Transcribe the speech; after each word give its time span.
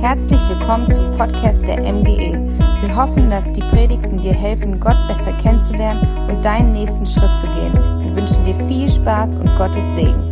Herzlich 0.00 0.40
willkommen 0.48 0.90
zum 0.90 1.10
Podcast 1.10 1.68
der 1.68 1.78
MGE. 1.80 2.32
Wir 2.80 2.96
hoffen, 2.96 3.28
dass 3.28 3.52
die 3.52 3.60
Predigten 3.60 4.18
dir 4.18 4.32
helfen, 4.32 4.80
Gott 4.80 4.96
besser 5.06 5.30
kennenzulernen 5.34 6.30
und 6.30 6.42
deinen 6.42 6.72
nächsten 6.72 7.04
Schritt 7.04 7.36
zu 7.38 7.46
gehen. 7.48 7.74
Wir 7.74 8.16
wünschen 8.16 8.42
dir 8.42 8.54
viel 8.66 8.90
Spaß 8.90 9.36
und 9.36 9.54
Gottes 9.56 9.84
Segen. 9.94 10.30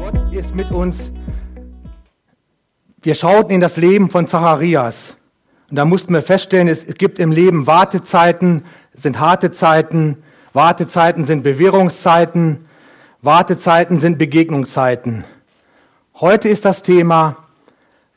Gott 0.00 0.34
ist 0.34 0.56
mit 0.56 0.72
uns. 0.72 1.12
Wir 3.00 3.14
schauten 3.14 3.52
in 3.52 3.60
das 3.60 3.76
Leben 3.76 4.10
von 4.10 4.26
Zacharias. 4.26 5.16
Und 5.70 5.76
da 5.76 5.84
mussten 5.84 6.14
wir 6.14 6.22
feststellen, 6.22 6.66
es 6.66 6.84
gibt 6.96 7.20
im 7.20 7.30
Leben 7.30 7.68
Wartezeiten, 7.68 8.64
sind 8.92 9.20
harte 9.20 9.52
Zeiten, 9.52 10.24
Wartezeiten 10.52 11.24
sind 11.24 11.44
Bewährungszeiten, 11.44 12.66
Wartezeiten 13.22 14.00
sind 14.00 14.18
Begegnungszeiten. 14.18 15.22
Heute 16.20 16.48
ist 16.48 16.64
das 16.64 16.84
Thema, 16.84 17.36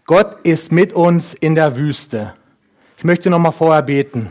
Gott 0.06 0.38
ist 0.44 0.72
mit 0.72 0.94
uns 0.94 1.34
in 1.34 1.56
der 1.56 1.76
Wüste. 1.76 2.36
Ich 2.96 3.04
möchte 3.04 3.32
noch 3.32 3.40
mal 3.40 3.50
vorher 3.50 3.82
beten. 3.82 4.28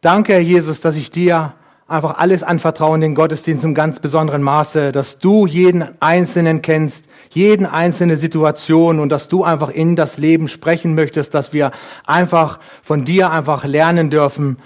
Danke, 0.00 0.32
Herr 0.32 0.40
Jesus, 0.40 0.80
dass 0.80 0.96
ich 0.96 1.10
dir 1.10 1.52
einfach 1.86 2.16
alles 2.16 2.42
anvertraue 2.42 2.98
den 2.98 3.14
Gottesdienst 3.14 3.64
im 3.64 3.74
ganz 3.74 4.00
besonderen 4.00 4.40
Maße, 4.40 4.92
dass 4.92 5.18
du 5.18 5.44
jeden 5.44 5.84
Einzelnen 6.00 6.62
kennst, 6.62 7.04
jeden 7.28 7.66
einzelne 7.66 8.16
Situation 8.16 8.98
und 8.98 9.10
dass 9.10 9.28
du 9.28 9.44
einfach 9.44 9.68
in 9.68 9.94
das 9.94 10.16
Leben 10.16 10.48
sprechen 10.48 10.94
möchtest, 10.94 11.34
dass 11.34 11.52
wir 11.52 11.70
einfach 12.06 12.60
von 12.82 13.04
dir 13.04 13.30
einfach 13.30 13.64
lernen 13.64 14.08
dürfen. 14.08 14.56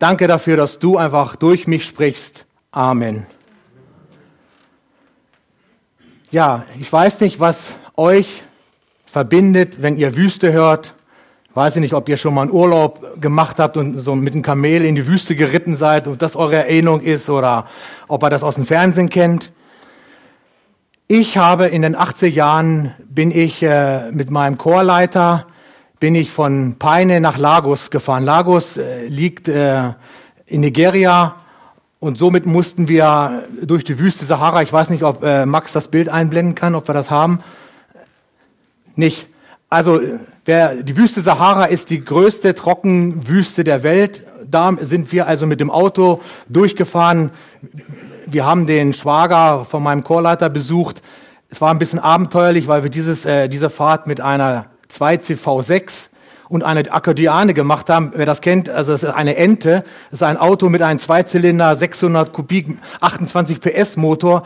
Danke 0.00 0.26
dafür, 0.26 0.56
dass 0.56 0.80
du 0.80 0.96
einfach 0.98 1.36
durch 1.36 1.68
mich 1.68 1.86
sprichst. 1.86 2.46
Amen. 2.72 3.26
Ja, 6.34 6.64
ich 6.80 6.92
weiß 6.92 7.20
nicht, 7.20 7.38
was 7.38 7.76
euch 7.96 8.42
verbindet, 9.06 9.82
wenn 9.82 9.96
ihr 9.96 10.16
Wüste 10.16 10.52
hört. 10.52 10.96
Ich 11.48 11.54
weiß 11.54 11.76
nicht, 11.76 11.94
ob 11.94 12.08
ihr 12.08 12.16
schon 12.16 12.34
mal 12.34 12.42
einen 12.42 12.50
Urlaub 12.50 13.20
gemacht 13.20 13.60
habt 13.60 13.76
und 13.76 14.00
so 14.00 14.16
mit 14.16 14.34
einem 14.34 14.42
Kamel 14.42 14.84
in 14.84 14.96
die 14.96 15.06
Wüste 15.06 15.36
geritten 15.36 15.76
seid 15.76 16.08
und 16.08 16.22
das 16.22 16.34
eure 16.34 16.56
Erinnerung 16.56 17.02
ist 17.02 17.30
oder 17.30 17.68
ob 18.08 18.24
ihr 18.24 18.30
das 18.30 18.42
aus 18.42 18.56
dem 18.56 18.66
Fernsehen 18.66 19.10
kennt. 19.10 19.52
Ich 21.06 21.38
habe 21.38 21.66
in 21.66 21.82
den 21.82 21.94
80er 21.94 22.26
Jahren 22.26 22.92
bin 23.08 23.30
ich 23.30 23.62
äh, 23.62 24.10
mit 24.10 24.32
meinem 24.32 24.58
Chorleiter 24.58 25.46
bin 26.00 26.16
ich 26.16 26.32
von 26.32 26.74
Peine 26.80 27.20
nach 27.20 27.38
Lagos 27.38 27.92
gefahren. 27.92 28.24
Lagos 28.24 28.76
äh, 28.76 29.06
liegt 29.06 29.46
äh, 29.46 29.92
in 30.46 30.62
Nigeria 30.62 31.36
und 32.04 32.18
somit 32.18 32.44
mussten 32.44 32.86
wir 32.86 33.44
durch 33.62 33.82
die 33.82 33.98
Wüste 33.98 34.26
Sahara, 34.26 34.60
ich 34.60 34.70
weiß 34.70 34.90
nicht, 34.90 35.04
ob 35.04 35.24
äh, 35.24 35.46
Max 35.46 35.72
das 35.72 35.88
Bild 35.88 36.10
einblenden 36.10 36.54
kann, 36.54 36.74
ob 36.74 36.86
wir 36.86 36.92
das 36.92 37.10
haben. 37.10 37.38
Nicht. 38.94 39.26
Also 39.70 40.02
wer, 40.44 40.82
die 40.82 40.98
Wüste 40.98 41.22
Sahara 41.22 41.64
ist 41.64 41.88
die 41.88 42.04
größte 42.04 42.54
Trockenwüste 42.54 43.64
der 43.64 43.82
Welt. 43.82 44.22
Da 44.46 44.76
sind 44.82 45.12
wir 45.12 45.26
also 45.26 45.46
mit 45.46 45.60
dem 45.60 45.70
Auto 45.70 46.20
durchgefahren. 46.46 47.30
Wir 48.26 48.44
haben 48.44 48.66
den 48.66 48.92
Schwager 48.92 49.64
von 49.64 49.82
meinem 49.82 50.04
Chorleiter 50.04 50.50
besucht. 50.50 51.00
Es 51.48 51.62
war 51.62 51.70
ein 51.70 51.78
bisschen 51.78 52.00
abenteuerlich, 52.00 52.68
weil 52.68 52.82
wir 52.82 52.90
dieses, 52.90 53.24
äh, 53.24 53.48
diese 53.48 53.70
Fahrt 53.70 54.06
mit 54.06 54.20
einer 54.20 54.66
2CV6 54.90 56.10
und 56.48 56.62
eine 56.62 56.90
Akkordeone 56.92 57.54
gemacht 57.54 57.88
haben. 57.90 58.12
Wer 58.14 58.26
das 58.26 58.40
kennt, 58.40 58.68
also 58.68 58.92
es 58.92 59.02
ist 59.02 59.10
eine 59.10 59.36
Ente, 59.36 59.84
das 60.10 60.20
ist 60.20 60.22
ein 60.22 60.36
Auto 60.36 60.68
mit 60.68 60.82
einem 60.82 60.98
Zweizylinder, 60.98 61.76
600 61.76 62.32
Kubik, 62.32 62.78
28 63.00 63.60
PS 63.60 63.96
Motor. 63.96 64.44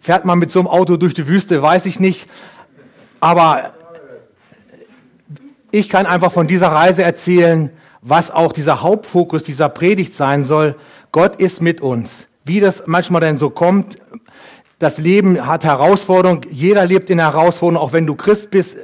Fährt 0.00 0.24
man 0.24 0.38
mit 0.38 0.50
so 0.50 0.58
einem 0.58 0.68
Auto 0.68 0.96
durch 0.96 1.14
die 1.14 1.28
Wüste, 1.28 1.62
weiß 1.62 1.86
ich 1.86 2.00
nicht. 2.00 2.28
Aber 3.20 3.72
ich 5.70 5.88
kann 5.88 6.06
einfach 6.06 6.32
von 6.32 6.48
dieser 6.48 6.68
Reise 6.68 7.02
erzählen, 7.02 7.70
was 8.02 8.30
auch 8.30 8.52
dieser 8.52 8.82
Hauptfokus 8.82 9.42
dieser 9.42 9.68
Predigt 9.68 10.14
sein 10.14 10.42
soll. 10.42 10.74
Gott 11.12 11.36
ist 11.36 11.62
mit 11.62 11.80
uns. 11.80 12.26
Wie 12.44 12.58
das 12.58 12.84
manchmal 12.86 13.20
denn 13.20 13.36
so 13.36 13.48
kommt, 13.48 13.98
das 14.80 14.98
Leben 14.98 15.46
hat 15.46 15.62
Herausforderungen. 15.62 16.42
Jeder 16.50 16.84
lebt 16.84 17.08
in 17.08 17.20
Herausforderungen, 17.20 17.76
auch 17.76 17.92
wenn 17.92 18.06
du 18.06 18.16
Christ 18.16 18.50
bist 18.50 18.76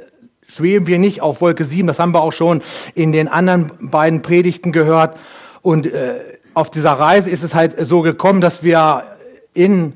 schweben 0.49 0.87
wir 0.87 0.99
nicht 0.99 1.21
auf 1.21 1.41
Wolke 1.41 1.63
7, 1.63 1.87
das 1.87 1.99
haben 1.99 2.13
wir 2.13 2.21
auch 2.21 2.33
schon 2.33 2.61
in 2.95 3.11
den 3.11 3.27
anderen 3.27 3.71
beiden 3.79 4.21
Predigten 4.21 4.71
gehört. 4.71 5.17
Und 5.61 5.87
äh, 5.87 6.15
auf 6.53 6.69
dieser 6.69 6.93
Reise 6.93 7.29
ist 7.29 7.43
es 7.43 7.53
halt 7.53 7.75
so 7.85 8.01
gekommen, 8.01 8.41
dass 8.41 8.63
wir 8.63 9.03
in, 9.53 9.93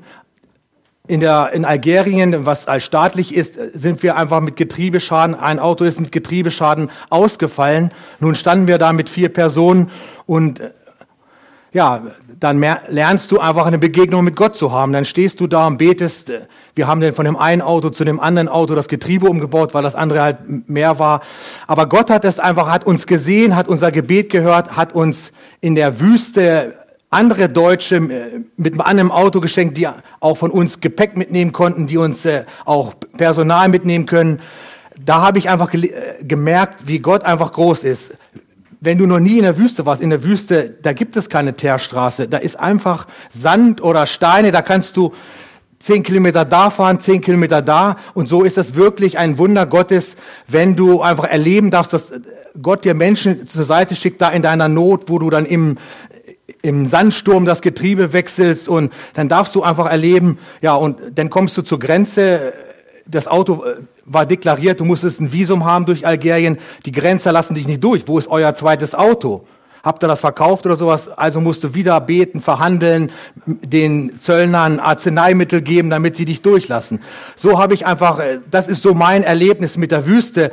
in, 1.06 1.20
der, 1.20 1.50
in 1.52 1.64
Algerien, 1.64 2.46
was 2.46 2.68
als 2.68 2.84
staatlich 2.84 3.34
ist, 3.34 3.54
sind 3.74 4.02
wir 4.02 4.16
einfach 4.16 4.40
mit 4.40 4.56
Getriebeschaden, 4.56 5.34
ein 5.34 5.58
Auto 5.58 5.84
ist 5.84 6.00
mit 6.00 6.12
Getriebeschaden 6.12 6.90
ausgefallen. 7.10 7.90
Nun 8.20 8.34
standen 8.34 8.66
wir 8.66 8.78
da 8.78 8.92
mit 8.92 9.10
vier 9.10 9.28
Personen 9.28 9.90
und 10.26 10.60
äh, 10.60 10.70
ja, 11.74 12.02
dann 12.38 12.64
lernst 12.88 13.32
du 13.32 13.40
einfach 13.40 13.66
eine 13.66 13.78
Begegnung 13.78 14.22
mit 14.22 14.36
Gott 14.36 14.54
zu 14.54 14.70
haben. 14.70 14.92
Dann 14.92 15.04
stehst 15.04 15.40
du 15.40 15.48
da 15.48 15.66
und 15.66 15.76
betest. 15.76 16.32
Wir 16.76 16.86
haben 16.86 17.00
dann 17.00 17.12
von 17.12 17.24
dem 17.24 17.36
einen 17.36 17.62
Auto 17.62 17.90
zu 17.90 18.04
dem 18.04 18.20
anderen 18.20 18.48
Auto 18.48 18.76
das 18.76 18.86
Getriebe 18.86 19.28
umgebaut, 19.28 19.74
weil 19.74 19.82
das 19.82 19.96
andere 19.96 20.22
halt 20.22 20.68
mehr 20.68 21.00
war. 21.00 21.20
Aber 21.66 21.88
Gott 21.88 22.10
hat 22.10 22.24
es 22.24 22.38
einfach, 22.38 22.70
hat 22.70 22.86
uns 22.86 23.06
gesehen, 23.06 23.56
hat 23.56 23.66
unser 23.66 23.90
Gebet 23.90 24.30
gehört, 24.30 24.76
hat 24.76 24.94
uns 24.94 25.32
in 25.60 25.74
der 25.74 25.98
Wüste 25.98 26.74
andere 27.10 27.48
Deutsche 27.48 27.96
äh, 27.96 28.40
mit 28.56 28.80
einem 28.80 29.10
Auto 29.10 29.40
geschenkt, 29.40 29.76
die 29.76 29.88
auch 30.20 30.36
von 30.36 30.52
uns 30.52 30.80
Gepäck 30.80 31.16
mitnehmen 31.16 31.52
konnten, 31.52 31.88
die 31.88 31.96
uns 31.96 32.24
äh, 32.24 32.44
auch 32.64 32.94
Personal 33.16 33.68
mitnehmen 33.68 34.06
können. 34.06 34.40
Da 35.04 35.22
habe 35.22 35.38
ich 35.38 35.48
einfach 35.48 35.74
äh, 35.74 35.90
gemerkt, 36.22 36.86
wie 36.86 37.00
Gott 37.00 37.24
einfach 37.24 37.52
groß 37.52 37.82
ist 37.82 38.14
wenn 38.84 38.98
du 38.98 39.06
noch 39.06 39.18
nie 39.18 39.38
in 39.38 39.44
der 39.44 39.56
Wüste 39.56 39.86
warst, 39.86 40.02
in 40.02 40.10
der 40.10 40.22
Wüste, 40.22 40.74
da 40.82 40.92
gibt 40.92 41.16
es 41.16 41.28
keine 41.28 41.54
Teerstraße. 41.54 42.28
Da 42.28 42.38
ist 42.38 42.58
einfach 42.58 43.06
Sand 43.30 43.82
oder 43.82 44.06
Steine, 44.06 44.52
da 44.52 44.62
kannst 44.62 44.96
du 44.96 45.12
zehn 45.78 46.02
Kilometer 46.02 46.44
da 46.44 46.70
fahren, 46.70 47.00
zehn 47.00 47.20
Kilometer 47.20 47.62
da. 47.62 47.96
Und 48.14 48.28
so 48.28 48.42
ist 48.42 48.58
es 48.58 48.74
wirklich 48.74 49.18
ein 49.18 49.38
Wunder 49.38 49.66
Gottes, 49.66 50.16
wenn 50.46 50.76
du 50.76 51.02
einfach 51.02 51.24
erleben 51.24 51.70
darfst, 51.70 51.92
dass 51.92 52.12
Gott 52.60 52.84
dir 52.84 52.94
Menschen 52.94 53.46
zur 53.46 53.64
Seite 53.64 53.96
schickt, 53.96 54.20
da 54.20 54.28
in 54.28 54.42
deiner 54.42 54.68
Not, 54.68 55.04
wo 55.08 55.18
du 55.18 55.30
dann 55.30 55.46
im, 55.46 55.78
im 56.62 56.86
Sandsturm 56.86 57.44
das 57.44 57.62
Getriebe 57.62 58.12
wechselst 58.12 58.68
und 58.68 58.92
dann 59.14 59.28
darfst 59.28 59.54
du 59.54 59.62
einfach 59.62 59.90
erleben, 59.90 60.38
ja, 60.60 60.74
und 60.74 60.98
dann 61.14 61.30
kommst 61.30 61.56
du 61.56 61.62
zur 61.62 61.78
Grenze, 61.78 62.52
das 63.06 63.26
Auto 63.26 63.64
äh, 63.64 63.76
war 64.04 64.26
deklariert, 64.26 64.80
du 64.80 64.84
musstest 64.84 65.20
ein 65.20 65.32
Visum 65.32 65.64
haben 65.64 65.86
durch 65.86 66.06
Algerien. 66.06 66.58
Die 66.86 66.92
Grenzer 66.92 67.32
lassen 67.32 67.54
dich 67.54 67.66
nicht 67.66 67.82
durch. 67.82 68.06
Wo 68.06 68.18
ist 68.18 68.28
euer 68.28 68.54
zweites 68.54 68.94
Auto? 68.94 69.46
Habt 69.82 70.02
ihr 70.02 70.08
das 70.08 70.20
verkauft 70.20 70.64
oder 70.64 70.76
sowas? 70.76 71.08
Also 71.08 71.42
musst 71.42 71.62
du 71.62 71.74
wieder 71.74 72.00
beten, 72.00 72.40
verhandeln, 72.40 73.10
den 73.44 74.18
Zöllnern 74.18 74.80
Arzneimittel 74.80 75.60
geben, 75.60 75.90
damit 75.90 76.16
sie 76.16 76.24
dich 76.24 76.40
durchlassen. 76.40 77.00
So 77.36 77.58
habe 77.58 77.74
ich 77.74 77.84
einfach, 77.84 78.18
äh, 78.18 78.40
das 78.50 78.68
ist 78.68 78.82
so 78.82 78.94
mein 78.94 79.22
Erlebnis 79.22 79.76
mit 79.76 79.90
der 79.90 80.06
Wüste. 80.06 80.52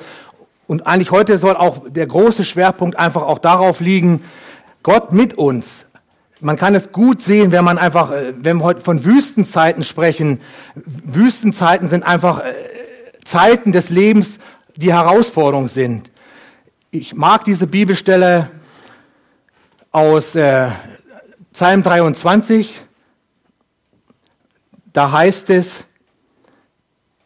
Und 0.68 0.86
eigentlich 0.86 1.12
heute 1.12 1.38
soll 1.38 1.56
auch 1.56 1.82
der 1.88 2.08
große 2.08 2.44
Schwerpunkt 2.44 3.00
einfach 3.00 3.24
auch 3.24 3.40
darauf 3.40 3.80
liegen, 3.80 4.22
Gott 4.84 5.14
mit 5.14 5.38
uns. 5.38 5.86
Man 6.44 6.58
kann 6.58 6.74
es 6.74 6.92
gut 6.92 7.22
sehen, 7.22 7.52
wenn 7.52 7.64
man 7.64 7.78
einfach, 7.78 8.12
äh, 8.12 8.34
wenn 8.36 8.58
wir 8.58 8.64
heute 8.64 8.82
von 8.82 9.06
Wüstenzeiten 9.06 9.84
sprechen. 9.84 10.42
Wüstenzeiten 10.76 11.88
sind 11.88 12.02
einfach 12.04 12.40
äh, 12.40 12.54
Zeiten 13.24 13.72
des 13.72 13.92
Lebens, 13.92 14.40
die 14.76 14.92
Herausforderung 14.92 15.68
sind. 15.68 16.10
Ich 16.90 17.14
mag 17.14 17.46
diese 17.46 17.68
Bibelstelle 17.68 18.50
aus 19.92 20.34
äh, 20.34 20.70
Psalm 21.54 21.84
23. 21.84 22.86
Da 24.94 25.12
heißt 25.12 25.52
es, 25.52 25.86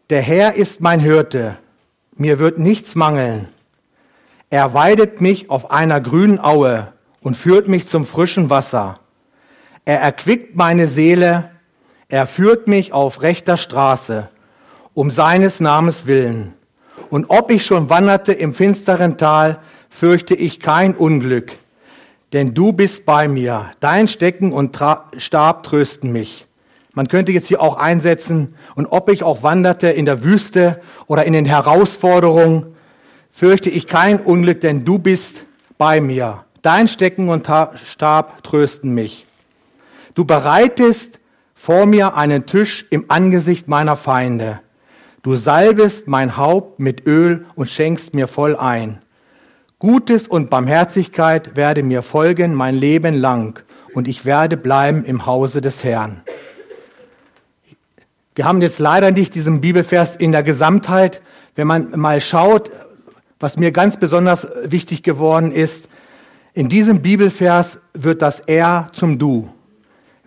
der 0.10 0.22
Herr 0.22 0.56
ist 0.56 0.82
mein 0.82 1.00
Hirte, 1.00 1.58
mir 2.18 2.38
wird 2.38 2.60
nichts 2.60 2.96
mangeln. 2.96 3.48
Er 4.50 4.74
weidet 4.74 5.22
mich 5.22 5.50
auf 5.50 5.72
einer 5.72 6.02
grünen 6.02 6.40
Aue 6.40 6.92
und 7.22 7.36
führt 7.36 7.70
mich 7.70 7.88
zum 7.88 8.06
frischen 8.06 8.50
Wasser. 8.50 9.00
Er 9.86 10.02
erquickt 10.02 10.56
meine 10.56 10.88
Seele, 10.88 11.52
er 12.10 12.26
führt 12.26 12.68
mich 12.68 12.92
auf 12.92 13.22
rechter 13.22 13.58
Straße 13.58 14.30
um 14.96 15.12
seines 15.12 15.60
Namens 15.60 16.08
willen. 16.08 16.54
Und 17.10 17.26
ob 17.30 17.52
ich 17.52 17.66
schon 17.66 17.90
wanderte 17.90 18.34
im 18.34 18.54
finsteren 18.54 19.18
Tal, 19.18 19.60
fürchte 19.90 20.34
ich 20.34 20.60
kein 20.60 20.96
Unglück, 20.96 21.52
denn 22.34 22.54
du 22.54 22.74
bist 22.74 23.06
bei 23.06 23.28
mir. 23.28 23.72
Dein 23.80 24.08
Stecken 24.08 24.52
und 24.52 24.80
Stab 25.18 25.64
trösten 25.64 26.12
mich. 26.12 26.48
Man 26.94 27.10
könnte 27.10 27.34
jetzt 27.34 27.48
hier 27.48 27.62
auch 27.62 27.76
einsetzen, 27.76 28.56
und 28.76 28.88
ob 28.88 29.10
ich 29.10 29.22
auch 29.22 29.44
wanderte 29.44 29.90
in 29.90 30.06
der 30.06 30.24
Wüste 30.24 30.82
oder 31.08 31.26
in 31.26 31.34
den 31.34 31.46
Herausforderungen, 31.46 32.76
fürchte 33.30 33.70
ich 33.70 33.88
kein 33.88 34.20
Unglück, 34.22 34.62
denn 34.62 34.86
du 34.86 34.98
bist 34.98 35.46
bei 35.78 36.00
mir. 36.00 36.46
Dein 36.62 36.88
Stecken 36.88 37.30
und 37.30 37.48
Stab 37.86 38.44
trösten 38.44 38.94
mich. 38.94 39.25
Du 40.16 40.24
bereitest 40.24 41.20
vor 41.54 41.86
mir 41.86 42.16
einen 42.16 42.46
Tisch 42.46 42.86
im 42.90 43.06
Angesicht 43.10 43.68
meiner 43.68 43.98
Feinde. 43.98 44.62
Du 45.24 45.36
salbest 45.36 46.08
mein 46.08 46.38
Haupt 46.38 46.80
mit 46.80 47.06
Öl 47.06 47.46
und 47.56 47.70
schenkst 47.70 48.14
mir 48.14 48.28
voll 48.28 48.56
ein. 48.56 49.02
Gutes 49.78 50.28
und 50.28 50.50
Barmherzigkeit 50.50 51.58
werde 51.58 51.84
mir 51.84 52.02
folgen 52.02 52.54
mein 52.54 52.76
Leben 52.76 53.14
lang 53.14 53.62
und 53.94 54.08
ich 54.08 54.24
werde 54.24 54.56
bleiben 54.56 55.04
im 55.04 55.26
Hause 55.26 55.60
des 55.60 55.84
Herrn. 55.84 56.22
Wir 58.36 58.46
haben 58.46 58.62
jetzt 58.62 58.80
leider 58.80 59.12
nicht 59.12 59.36
diesen 59.36 59.62
Bibelvers 59.62 60.16
in 60.16 60.32
der 60.32 60.44
Gesamtheit. 60.44 61.22
Wenn 61.56 61.68
man 61.68 61.92
mal 62.00 62.22
schaut, 62.22 62.72
was 63.40 63.58
mir 63.58 63.72
ganz 63.72 63.98
besonders 63.98 64.48
wichtig 64.64 65.04
geworden 65.04 65.52
ist, 65.52 65.90
in 66.54 66.70
diesem 66.70 67.02
Bibelvers 67.02 67.80
wird 67.94 68.22
das 68.22 68.40
Er 68.42 68.90
zum 68.94 69.20
Du. 69.20 69.50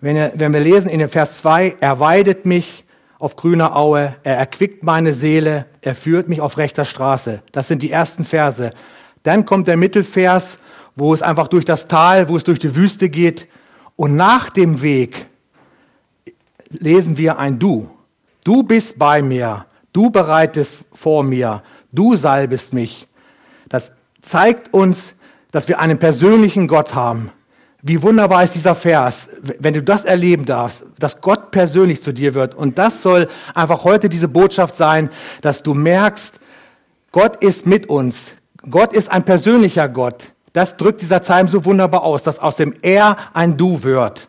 Wenn, 0.01 0.15
er, 0.15 0.31
wenn 0.35 0.53
wir 0.53 0.61
lesen 0.61 0.89
in 0.89 0.99
dem 0.99 1.09
Vers 1.09 1.39
2, 1.39 1.77
er 1.79 1.99
weidet 1.99 2.45
mich 2.45 2.85
auf 3.17 3.35
grüner 3.35 3.75
Aue, 3.75 4.15
er 4.23 4.37
erquickt 4.37 4.83
meine 4.83 5.13
Seele, 5.13 5.65
er 5.81 5.93
führt 5.93 6.29
mich 6.29 6.39
auf 6.39 6.57
rechter 6.57 6.85
Straße. 6.85 7.43
Das 7.51 7.67
sind 7.67 7.83
die 7.83 7.91
ersten 7.91 8.23
Verse. 8.23 8.71
Dann 9.23 9.45
kommt 9.45 9.67
der 9.67 9.75
Mittelvers, 9.75 10.59
wo 10.95 11.13
es 11.13 11.21
einfach 11.21 11.47
durch 11.47 11.65
das 11.65 11.87
Tal, 11.87 12.29
wo 12.29 12.37
es 12.37 12.45
durch 12.45 12.59
die 12.59 12.75
Wüste 12.75 13.09
geht. 13.09 13.47
Und 13.97 14.15
nach 14.15 14.49
dem 14.49 14.81
Weg 14.81 15.27
lesen 16.69 17.17
wir 17.17 17.37
ein 17.37 17.59
Du. 17.59 17.89
Du 18.45 18.63
bist 18.63 18.97
bei 18.97 19.21
mir, 19.21 19.65
du 19.91 20.09
bereitest 20.09 20.85
vor 20.93 21.23
mir, 21.23 21.61
du 21.91 22.15
salbest 22.15 22.73
mich. 22.73 23.07
Das 23.67 23.91
zeigt 24.21 24.73
uns, 24.73 25.15
dass 25.51 25.67
wir 25.67 25.79
einen 25.79 25.99
persönlichen 25.99 26.67
Gott 26.67 26.95
haben. 26.95 27.31
Wie 27.81 28.01
wunderbar 28.01 28.43
ist 28.43 28.55
dieser 28.55 28.75
Vers, 28.75 29.29
wenn 29.41 29.73
du 29.73 29.81
das 29.81 30.03
erleben 30.03 30.45
darfst, 30.45 30.83
dass 30.97 31.21
Gott 31.21 31.51
persönlich 31.51 32.01
zu 32.01 32.13
dir 32.13 32.33
wird. 32.33 32.53
Und 32.53 32.77
das 32.77 33.01
soll 33.01 33.29
einfach 33.55 33.85
heute 33.85 34.09
diese 34.09 34.27
Botschaft 34.27 34.75
sein, 34.75 35.09
dass 35.41 35.63
du 35.63 35.73
merkst, 35.73 36.39
Gott 37.11 37.37
ist 37.41 37.65
mit 37.65 37.87
uns. 37.87 38.33
Gott 38.69 38.91
ist 38.91 39.09
ein 39.09 39.23
persönlicher 39.23 39.87
Gott. 39.87 40.33
Das 40.51 40.75
drückt 40.75 41.01
dieser 41.01 41.21
Psalm 41.21 41.47
so 41.47 41.63
wunderbar 41.63 42.03
aus, 42.03 42.21
dass 42.21 42.39
aus 42.39 42.57
dem 42.57 42.73
Er 42.81 43.17
ein 43.33 43.55
Du 43.55 43.83
wird. 43.83 44.27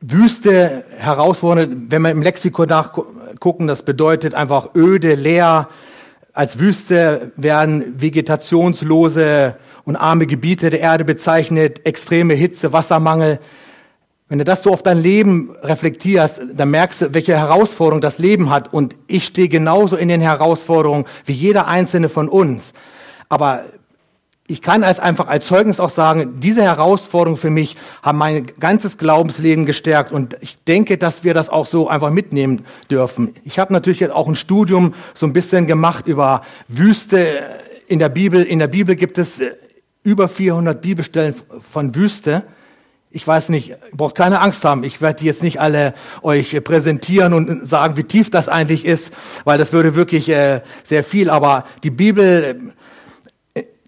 Wüste, 0.00 0.84
Herausforderung, 0.96 1.86
wenn 1.88 2.02
wir 2.02 2.10
im 2.10 2.22
Lexikon 2.22 2.68
nachgucken, 2.68 3.66
das 3.66 3.82
bedeutet 3.82 4.34
einfach 4.34 4.74
öde, 4.74 5.14
leer. 5.14 5.68
Als 6.32 6.58
Wüste 6.58 7.30
werden 7.36 8.00
vegetationslose 8.00 9.56
und 9.84 9.96
arme 9.96 10.26
Gebiete 10.26 10.70
der 10.70 10.80
Erde 10.80 11.04
bezeichnet, 11.04 11.84
extreme 11.84 12.34
Hitze, 12.34 12.72
Wassermangel. 12.72 13.38
Wenn 14.28 14.38
du 14.38 14.44
das 14.44 14.62
so 14.62 14.72
auf 14.72 14.82
dein 14.82 14.98
Leben 14.98 15.54
reflektierst, 15.62 16.40
dann 16.54 16.70
merkst 16.70 17.02
du, 17.02 17.14
welche 17.14 17.36
Herausforderung 17.36 18.00
das 18.00 18.18
Leben 18.18 18.50
hat. 18.50 18.72
Und 18.72 18.96
ich 19.06 19.24
stehe 19.24 19.48
genauso 19.48 19.96
in 19.96 20.08
den 20.08 20.20
Herausforderungen 20.20 21.04
wie 21.26 21.32
jeder 21.32 21.66
einzelne 21.66 22.08
von 22.08 22.28
uns. 22.28 22.72
Aber 23.28 23.64
ich 24.48 24.60
kann 24.60 24.84
als 24.84 25.00
einfach 25.00 25.28
als 25.28 25.46
Zeugnis 25.46 25.80
auch 25.80 25.88
sagen, 25.88 26.40
diese 26.40 26.62
Herausforderungen 26.62 27.36
für 27.36 27.50
mich 27.50 27.76
haben 28.02 28.18
mein 28.18 28.46
ganzes 28.58 28.98
Glaubensleben 28.98 29.66
gestärkt 29.66 30.12
und 30.12 30.36
ich 30.40 30.62
denke, 30.64 30.98
dass 30.98 31.24
wir 31.24 31.32
das 31.32 31.48
auch 31.48 31.64
so 31.64 31.88
einfach 31.88 32.10
mitnehmen 32.10 32.66
dürfen. 32.90 33.34
Ich 33.44 33.58
habe 33.58 33.72
natürlich 33.72 34.00
jetzt 34.00 34.12
auch 34.12 34.28
ein 34.28 34.34
Studium 34.34 34.94
so 35.14 35.26
ein 35.26 35.32
bisschen 35.32 35.66
gemacht 35.66 36.06
über 36.06 36.42
Wüste 36.68 37.40
in 37.86 37.98
der 37.98 38.08
Bibel. 38.08 38.42
In 38.42 38.58
der 38.58 38.66
Bibel 38.66 38.96
gibt 38.96 39.16
es 39.16 39.40
über 40.04 40.28
400 40.28 40.80
Bibelstellen 40.80 41.34
von 41.60 41.94
Wüste. 41.94 42.42
Ich 43.10 43.26
weiß 43.26 43.50
nicht, 43.50 43.76
braucht 43.92 44.14
keine 44.14 44.40
Angst 44.40 44.64
haben. 44.64 44.84
Ich 44.84 45.00
werde 45.00 45.20
die 45.20 45.26
jetzt 45.26 45.42
nicht 45.42 45.60
alle 45.60 45.92
euch 46.22 46.62
präsentieren 46.64 47.34
und 47.34 47.68
sagen, 47.68 47.96
wie 47.96 48.04
tief 48.04 48.30
das 48.30 48.48
eigentlich 48.48 48.84
ist, 48.84 49.12
weil 49.44 49.58
das 49.58 49.72
würde 49.72 49.94
wirklich 49.94 50.28
äh, 50.30 50.62
sehr 50.82 51.04
viel. 51.04 51.28
Aber 51.28 51.64
die 51.82 51.90
Bibel 51.90 52.72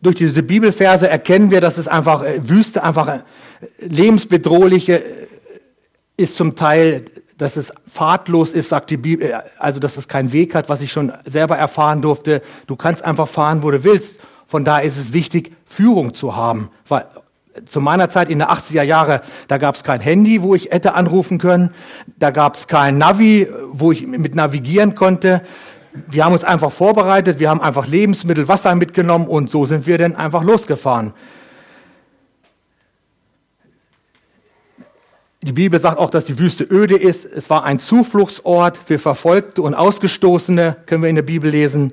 durch 0.04 0.16
diese 0.16 0.42
Bibelverse 0.42 1.08
erkennen 1.08 1.50
wir, 1.50 1.60
dass 1.60 1.78
es 1.78 1.88
einfach 1.88 2.22
äh, 2.22 2.48
Wüste, 2.48 2.84
einfach 2.84 3.08
äh, 3.08 3.20
lebensbedrohliche 3.80 5.02
äh, 5.02 5.26
ist 6.16 6.36
zum 6.36 6.54
Teil, 6.54 7.06
dass 7.38 7.56
es 7.56 7.72
fahrtlos 7.90 8.52
ist, 8.52 8.68
sagt 8.68 8.90
die 8.90 8.96
Bibel, 8.96 9.34
also 9.58 9.80
dass 9.80 9.96
es 9.96 10.06
keinen 10.06 10.32
Weg 10.32 10.54
hat, 10.54 10.68
was 10.68 10.82
ich 10.82 10.92
schon 10.92 11.12
selber 11.24 11.56
erfahren 11.56 12.00
durfte. 12.00 12.42
Du 12.68 12.76
kannst 12.76 13.02
einfach 13.02 13.26
fahren, 13.26 13.62
wo 13.64 13.70
du 13.72 13.82
willst. 13.82 14.20
Von 14.46 14.64
daher 14.64 14.84
ist 14.84 14.98
es 14.98 15.12
wichtig, 15.12 15.52
Führung 15.74 16.14
zu 16.14 16.36
haben. 16.36 16.70
Weil 16.88 17.06
zu 17.66 17.80
meiner 17.80 18.08
Zeit 18.08 18.30
in 18.30 18.38
der 18.38 18.50
80er 18.50 18.82
Jahre, 18.82 19.22
da 19.48 19.58
gab 19.58 19.76
es 19.76 19.84
kein 19.84 20.00
Handy, 20.00 20.42
wo 20.42 20.54
ich 20.54 20.70
hätte 20.70 20.94
anrufen 20.94 21.38
können. 21.38 21.70
Da 22.18 22.30
gab 22.30 22.56
es 22.56 22.66
kein 22.66 22.98
Navi, 22.98 23.48
wo 23.70 23.92
ich 23.92 24.06
mit 24.06 24.34
navigieren 24.34 24.94
konnte 24.94 25.42
wir 25.94 26.24
haben 26.24 26.32
uns 26.32 26.44
einfach 26.44 26.72
vorbereitet, 26.72 27.38
wir 27.38 27.48
haben 27.48 27.60
einfach 27.60 27.86
Lebensmittel, 27.86 28.48
Wasser 28.48 28.74
mitgenommen 28.74 29.28
und 29.28 29.48
so 29.48 29.64
sind 29.64 29.86
wir 29.86 29.96
dann 29.98 30.16
einfach 30.16 30.42
losgefahren. 30.42 31.14
Die 35.42 35.52
Bibel 35.52 35.78
sagt 35.78 35.98
auch, 35.98 36.10
dass 36.10 36.24
die 36.24 36.38
Wüste 36.38 36.64
öde 36.64 36.96
ist. 36.96 37.26
Es 37.26 37.50
war 37.50 37.64
ein 37.64 37.78
Zufluchtsort 37.78 38.78
für 38.78 38.98
Verfolgte 38.98 39.62
und 39.62 39.74
Ausgestoßene, 39.74 40.76
können 40.86 41.02
wir 41.02 41.10
in 41.10 41.16
der 41.16 41.22
Bibel 41.22 41.50
lesen. 41.50 41.92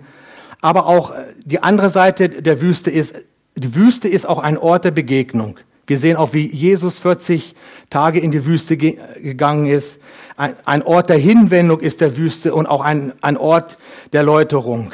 Aber 0.62 0.88
auch 0.88 1.14
die 1.44 1.62
andere 1.62 1.90
Seite 1.90 2.30
der 2.30 2.62
Wüste 2.62 2.90
ist, 2.90 3.16
die 3.56 3.76
Wüste 3.76 4.08
ist 4.08 4.26
auch 4.28 4.40
ein 4.40 4.58
Ort 4.58 4.86
der 4.86 4.92
Begegnung. 4.92 5.60
Wir 5.88 5.98
sehen 5.98 6.16
auch, 6.16 6.34
wie 6.34 6.48
Jesus 6.48 7.00
40 7.00 7.56
Tage 7.90 8.20
in 8.20 8.32
die 8.32 8.46
Wüste 8.46 8.78
gegangen 8.78 9.68
ist. 9.68 10.00
Ein, 10.38 10.56
ein 10.64 10.84
Ort 10.84 11.10
der 11.10 11.18
Hinwendung 11.18 11.82
ist 11.82 12.00
der 12.02 12.16
Wüste 12.16 12.54
und 12.54 12.66
auch 12.66 12.82
ein, 12.82 13.14
ein 13.22 13.36
Ort 13.36 13.78
der 14.14 14.24
Läuterung. 14.24 14.94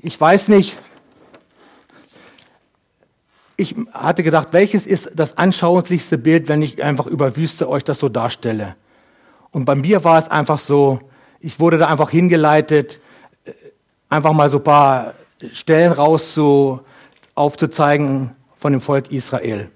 Ich 0.00 0.20
weiß 0.20 0.48
nicht, 0.48 0.78
ich 3.56 3.76
hatte 3.92 4.24
gedacht, 4.24 4.48
welches 4.50 4.86
ist 4.86 5.10
das 5.14 5.38
anschaulichste 5.38 6.18
Bild, 6.18 6.48
wenn 6.48 6.62
ich 6.62 6.82
einfach 6.82 7.06
über 7.06 7.36
Wüste 7.36 7.68
euch 7.68 7.84
das 7.84 8.00
so 8.00 8.08
darstelle. 8.08 8.74
Und 9.52 9.64
bei 9.64 9.76
mir 9.76 10.02
war 10.02 10.18
es 10.18 10.28
einfach 10.28 10.58
so, 10.58 10.98
ich 11.38 11.60
wurde 11.60 11.78
da 11.78 11.86
einfach 11.86 12.10
hingeleitet, 12.10 13.00
einfach 14.08 14.32
mal 14.32 14.48
so 14.48 14.56
ein 14.56 14.64
paar 14.64 15.14
Stellen 15.52 15.92
raus 15.92 16.34
zu, 16.34 16.80
aufzuzeigen, 17.34 18.30
von 18.56 18.72
dem 18.72 18.80
Volk 18.80 19.10
Israel. 19.10 19.68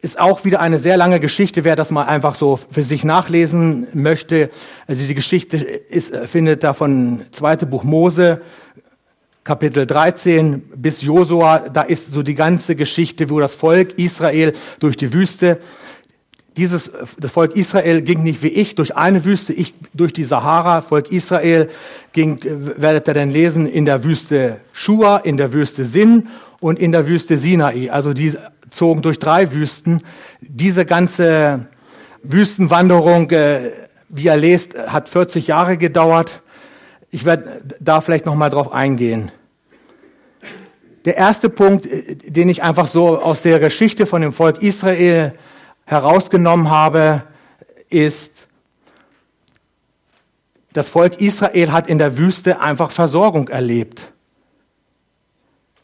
Ist 0.00 0.20
auch 0.20 0.44
wieder 0.44 0.60
eine 0.60 0.78
sehr 0.78 0.98
lange 0.98 1.20
Geschichte, 1.20 1.64
wer 1.64 1.76
das 1.76 1.90
mal 1.90 2.04
einfach 2.04 2.34
so 2.34 2.58
für 2.70 2.82
sich 2.82 3.04
nachlesen 3.04 3.86
möchte. 3.94 4.50
Also 4.86 5.06
die 5.06 5.14
Geschichte 5.14 5.56
ist, 5.56 6.14
findet 6.26 6.62
da 6.62 6.74
von 6.74 7.22
2. 7.30 7.56
Buch 7.56 7.82
Mose, 7.82 8.42
Kapitel 9.42 9.86
13 9.86 10.60
bis 10.76 11.00
Josua, 11.00 11.70
da 11.70 11.82
ist 11.82 12.10
so 12.10 12.22
die 12.22 12.34
ganze 12.34 12.76
Geschichte, 12.76 13.30
wo 13.30 13.40
das 13.40 13.54
Volk 13.54 13.98
Israel 13.98 14.52
durch 14.80 14.96
die 14.96 15.12
Wüste, 15.12 15.58
dieses, 16.56 16.90
das 17.18 17.32
Volk 17.32 17.56
Israel 17.56 18.02
ging 18.02 18.22
nicht 18.22 18.42
wie 18.42 18.48
ich 18.48 18.74
durch 18.74 18.96
eine 18.96 19.24
Wüste, 19.24 19.52
ich 19.52 19.74
durch 19.92 20.12
die 20.12 20.24
Sahara, 20.24 20.82
Volk 20.82 21.10
Israel 21.10 21.68
ging, 22.12 22.38
werdet 22.76 23.08
ihr 23.08 23.14
dann 23.14 23.30
lesen, 23.30 23.66
in 23.66 23.84
der 23.84 24.04
Wüste 24.04 24.60
Shua, 24.72 25.18
in 25.18 25.36
der 25.36 25.52
Wüste 25.52 25.84
Sin 25.84 26.28
und 26.60 26.78
in 26.78 26.92
der 26.92 27.08
Wüste 27.08 27.36
Sinai. 27.36 27.90
Also 27.90 28.12
die 28.12 28.34
zogen 28.70 29.02
durch 29.02 29.18
drei 29.18 29.52
Wüsten. 29.52 30.02
Diese 30.40 30.84
ganze 30.84 31.66
Wüstenwanderung, 32.22 33.30
äh, 33.30 33.72
wie 34.08 34.24
ihr 34.24 34.36
lest, 34.36 34.76
hat 34.76 35.08
40 35.08 35.48
Jahre 35.48 35.76
gedauert. 35.76 36.42
Ich 37.10 37.24
werde 37.24 37.62
da 37.80 38.00
vielleicht 38.00 38.26
noch 38.26 38.34
mal 38.34 38.50
drauf 38.50 38.72
eingehen. 38.72 39.30
Der 41.04 41.16
erste 41.16 41.50
Punkt, 41.50 41.86
äh, 41.86 42.14
den 42.14 42.48
ich 42.48 42.62
einfach 42.62 42.86
so 42.86 43.18
aus 43.18 43.42
der 43.42 43.58
Geschichte 43.58 44.06
von 44.06 44.22
dem 44.22 44.32
Volk 44.32 44.62
Israel 44.62 45.34
herausgenommen 45.84 46.70
habe, 46.70 47.24
ist, 47.88 48.48
das 50.72 50.88
Volk 50.88 51.20
Israel 51.20 51.72
hat 51.72 51.86
in 51.86 51.98
der 51.98 52.18
Wüste 52.18 52.60
einfach 52.60 52.90
Versorgung 52.90 53.48
erlebt. 53.48 54.12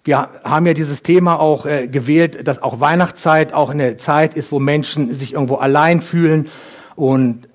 Wir 0.02 0.30
haben 0.42 0.66
ja 0.66 0.72
dieses 0.72 1.02
Thema 1.02 1.38
auch 1.38 1.66
äh, 1.66 1.86
gewählt, 1.86 2.48
dass 2.48 2.62
auch 2.62 2.80
Weihnachtszeit 2.80 3.52
auch 3.52 3.70
eine 3.70 3.98
Zeit 3.98 4.34
ist, 4.34 4.50
wo 4.50 4.58
Menschen 4.58 5.14
sich 5.14 5.34
irgendwo 5.34 5.56
allein 5.56 6.00
fühlen. 6.00 6.48
Und 6.96 7.49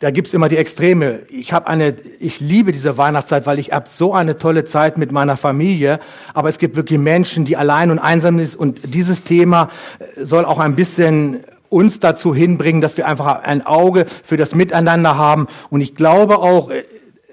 da 0.00 0.10
gibt's 0.10 0.34
immer 0.34 0.50
die 0.50 0.58
Extreme. 0.58 1.20
Ich 1.30 1.54
habe 1.54 1.68
eine, 1.68 1.94
ich 2.20 2.40
liebe 2.40 2.70
diese 2.70 2.98
Weihnachtszeit, 2.98 3.46
weil 3.46 3.58
ich 3.58 3.72
habe 3.72 3.88
so 3.88 4.12
eine 4.12 4.36
tolle 4.36 4.64
Zeit 4.64 4.98
mit 4.98 5.10
meiner 5.10 5.38
Familie. 5.38 6.00
Aber 6.34 6.50
es 6.50 6.58
gibt 6.58 6.76
wirklich 6.76 6.98
Menschen, 6.98 7.46
die 7.46 7.56
allein 7.56 7.90
und 7.90 7.98
einsam 7.98 8.38
sind. 8.38 8.58
Und 8.60 8.80
dieses 8.94 9.24
Thema 9.24 9.70
äh, 9.98 10.24
soll 10.24 10.44
auch 10.44 10.58
ein 10.58 10.76
bisschen 10.76 11.40
uns 11.70 11.98
dazu 11.98 12.34
hinbringen, 12.34 12.82
dass 12.82 12.96
wir 12.98 13.06
einfach 13.06 13.42
ein 13.42 13.64
Auge 13.64 14.06
für 14.22 14.36
das 14.36 14.54
Miteinander 14.54 15.16
haben. 15.16 15.46
Und 15.70 15.80
ich 15.80 15.94
glaube 15.94 16.38
auch, 16.38 16.70
äh, 16.70 16.84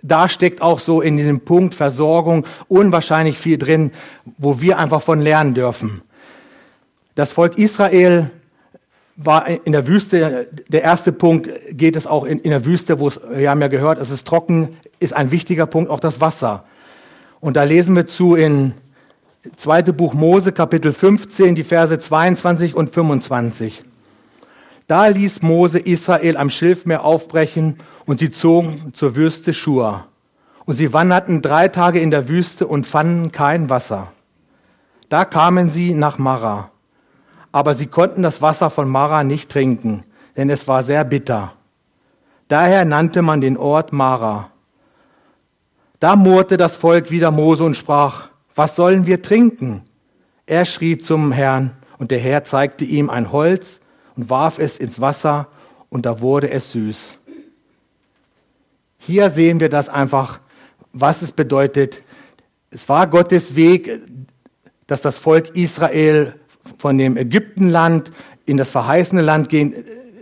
da 0.01 0.29
steckt 0.29 0.62
auch 0.62 0.79
so 0.79 1.01
in 1.01 1.17
diesem 1.17 1.41
Punkt 1.41 1.75
Versorgung 1.75 2.46
unwahrscheinlich 2.70 3.38
viel 3.38 3.58
drin, 3.58 3.91
wo 4.38 4.62
wir 4.62 4.77
einfach 4.77 5.01
von 5.01 5.20
lernen 5.20 5.53
dürfen. 5.53 6.01
Das 7.15 7.34
Volk 7.34 7.58
Israel 7.58 8.32
war 9.15 9.48
in 9.48 9.72
der 9.72 9.88
Wüste, 9.88 10.48
der 10.67 10.82
erste 10.82 11.12
Punkt 11.12 11.50
geht 11.72 11.96
es 11.96 12.08
auch 12.08 12.25
in, 12.25 12.39
in 12.39 12.50
der 12.50 12.65
Wüste, 12.65 13.00
wo 13.00 13.08
es, 13.08 13.20
wir 13.29 13.50
haben 13.50 13.62
ja 13.62 13.67
gehört, 13.67 14.00
es 14.00 14.10
ist 14.10 14.27
trocken, 14.27 14.77
ist 15.00 15.13
ein 15.13 15.32
wichtiger 15.32 15.65
Punkt, 15.65 15.89
auch 15.89 16.00
das 16.00 16.20
Wasser. 16.20 16.65
Und 17.39 17.55
da 17.55 17.63
lesen 17.63 17.96
wir 17.96 18.08
zu 18.08 18.36
in 18.36 18.74
zweite 19.55 19.93
Buch 19.93 20.13
Mose, 20.13 20.51
Kapitel 20.51 20.93
15, 20.93 21.55
die 21.55 21.63
Verse 21.63 21.98
22 21.98 22.74
und 22.74 22.89
25. 22.89 23.84
Da 24.88 25.08
ließ 25.08 25.41
Mose 25.41 25.79
Israel 25.79 26.38
am 26.38 26.50
Schilfmeer 26.50 27.05
aufbrechen 27.05 27.77
und 28.05 28.17
sie 28.17 28.32
zogen 28.32 28.93
zur 28.93 29.15
Wüste 29.15 29.53
Schur. 29.53 30.05
Und 30.65 30.75
sie 30.75 30.93
wanderten 30.93 31.41
drei 31.41 31.67
Tage 31.67 32.00
in 32.00 32.10
der 32.10 32.29
Wüste 32.29 32.67
und 32.67 32.88
fanden 32.88 33.32
kein 33.32 33.70
Wasser. 33.70 34.12
Da 35.10 35.25
kamen 35.25 35.70
sie 35.70 35.93
nach 35.93 36.17
Mara 36.17 36.73
aber 37.53 37.75
sie 37.75 37.86
konnten 37.86 38.24
das 38.24 38.41
Wasser 38.41 38.69
von 38.69 38.89
Mara 38.89 39.24
nicht 39.24 39.50
trinken, 39.50 40.03
denn 40.36 40.50
es 40.50 40.67
war 40.67 40.83
sehr 40.83 41.05
bitter. 41.05 41.53
Daher 42.50 42.83
nannte 42.83 43.22
man 43.22 43.39
den 43.39 43.55
Ort 43.55 43.93
Mara. 43.93 44.50
Da 46.00 46.15
murrte 46.17 46.57
das 46.57 46.75
Volk 46.75 47.12
wieder 47.12 47.31
Mose 47.31 47.63
und 47.63 47.77
sprach, 47.77 48.29
was 48.55 48.75
sollen 48.75 49.05
wir 49.05 49.22
trinken? 49.22 49.83
Er 50.48 50.65
schrie 50.65 50.98
zum 50.98 51.31
Herrn, 51.31 51.77
und 52.00 52.12
der 52.12 52.19
Herr 52.19 52.43
zeigte 52.43 52.86
ihm 52.86 53.10
ein 53.10 53.31
Holz 53.31 53.79
und 54.17 54.29
warf 54.29 54.57
es 54.57 54.77
ins 54.77 55.00
Wasser, 55.00 55.48
und 55.89 56.07
da 56.07 56.22
wurde 56.22 56.50
es 56.50 56.72
süß. 56.72 57.17
Hier 58.98 59.29
sehen 59.29 59.60
wir 59.60 59.69
das 59.69 59.89
einfach, 59.89 60.39
was 60.91 61.22
es 61.22 61.31
bedeutet. 61.31 62.03
Es 62.72 62.89
war 62.89 63.05
Gottes 63.05 63.55
Weg, 63.55 64.01
dass 64.88 65.03
das 65.03 65.17
Volk 65.17 65.55
Israel 65.55 66.39
von 66.77 66.98
dem 66.98 67.17
Ägyptenland 67.17 68.12
in 68.46 68.58
das 68.58 68.72
verheißene 68.72 69.22
Land 69.22 69.50
gehen. 69.50 69.74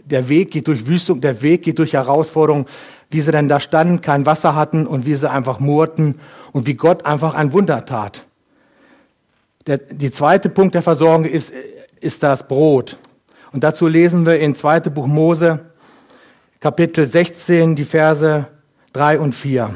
Der 0.06 0.30
Weg 0.30 0.52
geht 0.52 0.68
durch 0.68 0.88
Wüstung, 0.88 1.22
der 1.22 1.42
Weg 1.42 1.64
geht 1.64 1.80
durch 1.80 1.94
Herausforderungen, 1.94 2.66
wie 3.10 3.22
sie 3.22 3.32
dann 3.32 3.48
da 3.48 3.60
standen, 3.60 4.02
kein 4.02 4.26
Wasser 4.26 4.56
hatten 4.56 4.88
und 4.88 5.06
wie 5.06 5.16
sie 5.16 5.30
einfach 5.30 5.60
murrten 5.60 6.20
und 6.54 6.66
wie 6.66 6.76
Gott 6.76 7.06
einfach 7.06 7.34
ein 7.34 7.54
Wunder 7.54 7.86
tat. 7.86 8.26
Der, 9.68 9.78
die 9.78 10.12
zweite 10.12 10.50
Punkt 10.50 10.76
der 10.76 10.82
Versorgung 10.82 11.26
ist, 11.26 11.54
ist 12.00 12.24
das 12.24 12.48
Brot. 12.48 12.98
Und 13.52 13.64
dazu 13.64 13.88
lesen 13.88 14.26
wir 14.26 14.40
in 14.40 14.56
2. 14.56 14.82
Buch 14.82 15.08
Mose, 15.08 15.60
Kapitel 16.60 17.06
16, 17.06 17.76
die 17.76 17.84
Verse 17.84 18.48
3 18.94 19.20
und 19.20 19.36
4. 19.36 19.76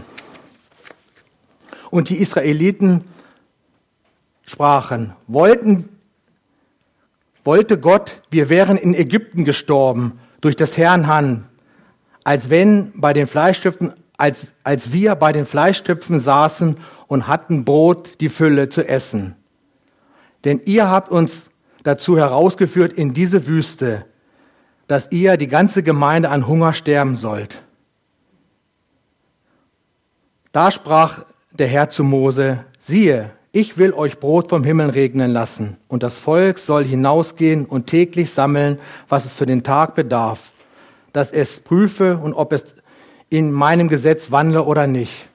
Und 1.91 2.09
die 2.09 2.17
Israeliten 2.17 3.05
sprachen, 4.45 5.13
wollten 5.27 5.89
wollte 7.45 7.79
Gott, 7.79 8.21
wir 8.31 8.49
wären 8.49 8.75
in 8.75 8.93
Ägypten 8.93 9.45
gestorben 9.45 10.19
durch 10.41 10.55
des 10.55 10.77
Herrn 10.77 11.07
Hand, 11.07 11.45
als 12.23 12.49
wenn 12.49 12.91
bei 12.95 13.13
den 13.13 13.27
Fleischtöpfen, 13.27 13.93
als, 14.17 14.47
als 14.63 14.91
wir 14.91 15.15
bei 15.15 15.31
den 15.31 15.45
Fleischtöpfen 15.45 16.19
saßen 16.19 16.77
und 17.07 17.27
hatten 17.27 17.63
Brot 17.63 18.19
die 18.19 18.29
Fülle 18.29 18.67
zu 18.67 18.87
essen. 18.87 19.35
Denn 20.43 20.59
ihr 20.65 20.89
habt 20.89 21.11
uns 21.11 21.51
dazu 21.83 22.17
herausgeführt 22.17 22.93
in 22.93 23.13
diese 23.13 23.45
Wüste, 23.45 24.05
dass 24.87 25.11
ihr 25.11 25.37
die 25.37 25.47
ganze 25.47 25.83
Gemeinde 25.83 26.29
an 26.29 26.47
Hunger 26.47 26.73
sterben 26.73 27.15
sollt. 27.15 27.61
Da 30.51 30.71
sprach 30.71 31.25
der 31.51 31.67
Herr 31.67 31.89
zu 31.89 32.03
Mose, 32.03 32.65
siehe, 32.79 33.31
ich 33.55 33.77
will 33.77 33.93
euch 33.93 34.19
Brot 34.19 34.49
vom 34.49 34.65
Himmel 34.65 34.89
regnen 34.89 35.31
lassen, 35.31 35.77
und 35.87 36.03
das 36.03 36.17
Volk 36.17 36.59
soll 36.59 36.83
hinausgehen 36.83 37.65
und 37.65 37.87
täglich 37.87 38.31
sammeln, 38.31 38.79
was 39.07 39.23
es 39.23 39.31
für 39.31 39.45
den 39.45 39.63
Tag 39.63 39.95
bedarf, 39.95 40.51
dass 41.13 41.31
es 41.31 41.61
prüfe 41.61 42.17
und 42.17 42.33
ob 42.33 42.51
es 42.51 42.75
in 43.29 43.53
meinem 43.53 43.87
Gesetz 43.87 44.29
wandle 44.29 44.63
oder 44.63 44.87
nicht. 44.87 45.29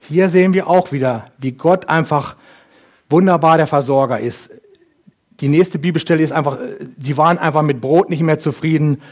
Hier 0.00 0.28
sehen 0.28 0.52
wir 0.54 0.66
auch 0.66 0.90
wieder, 0.90 1.30
wie 1.38 1.52
Gott 1.52 1.88
einfach 1.88 2.34
wunderbar 3.08 3.58
der 3.58 3.68
Versorger 3.68 4.18
ist. 4.18 4.50
Die 5.38 5.48
nächste 5.48 5.78
Bibelstelle 5.78 6.24
ist 6.24 6.32
einfach, 6.32 6.58
sie 6.98 7.16
waren 7.16 7.38
einfach 7.38 7.62
mit 7.62 7.80
Brot 7.80 8.10
nicht 8.10 8.22
mehr 8.22 8.40
zufrieden, 8.40 9.02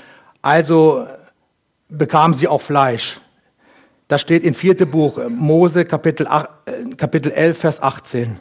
also 0.42 1.06
bekamen 1.88 2.34
sie 2.34 2.48
auch 2.48 2.62
Fleisch. 2.62 3.20
Das 4.08 4.20
steht 4.20 4.44
in 4.44 4.54
4. 4.54 4.86
Buch 4.86 5.18
äh, 5.18 5.28
Mose, 5.28 5.84
Kapitel, 5.84 6.26
8, 6.26 6.50
äh, 6.66 6.94
Kapitel 6.96 7.32
11, 7.32 7.58
Vers 7.58 7.82
18. 7.82 8.38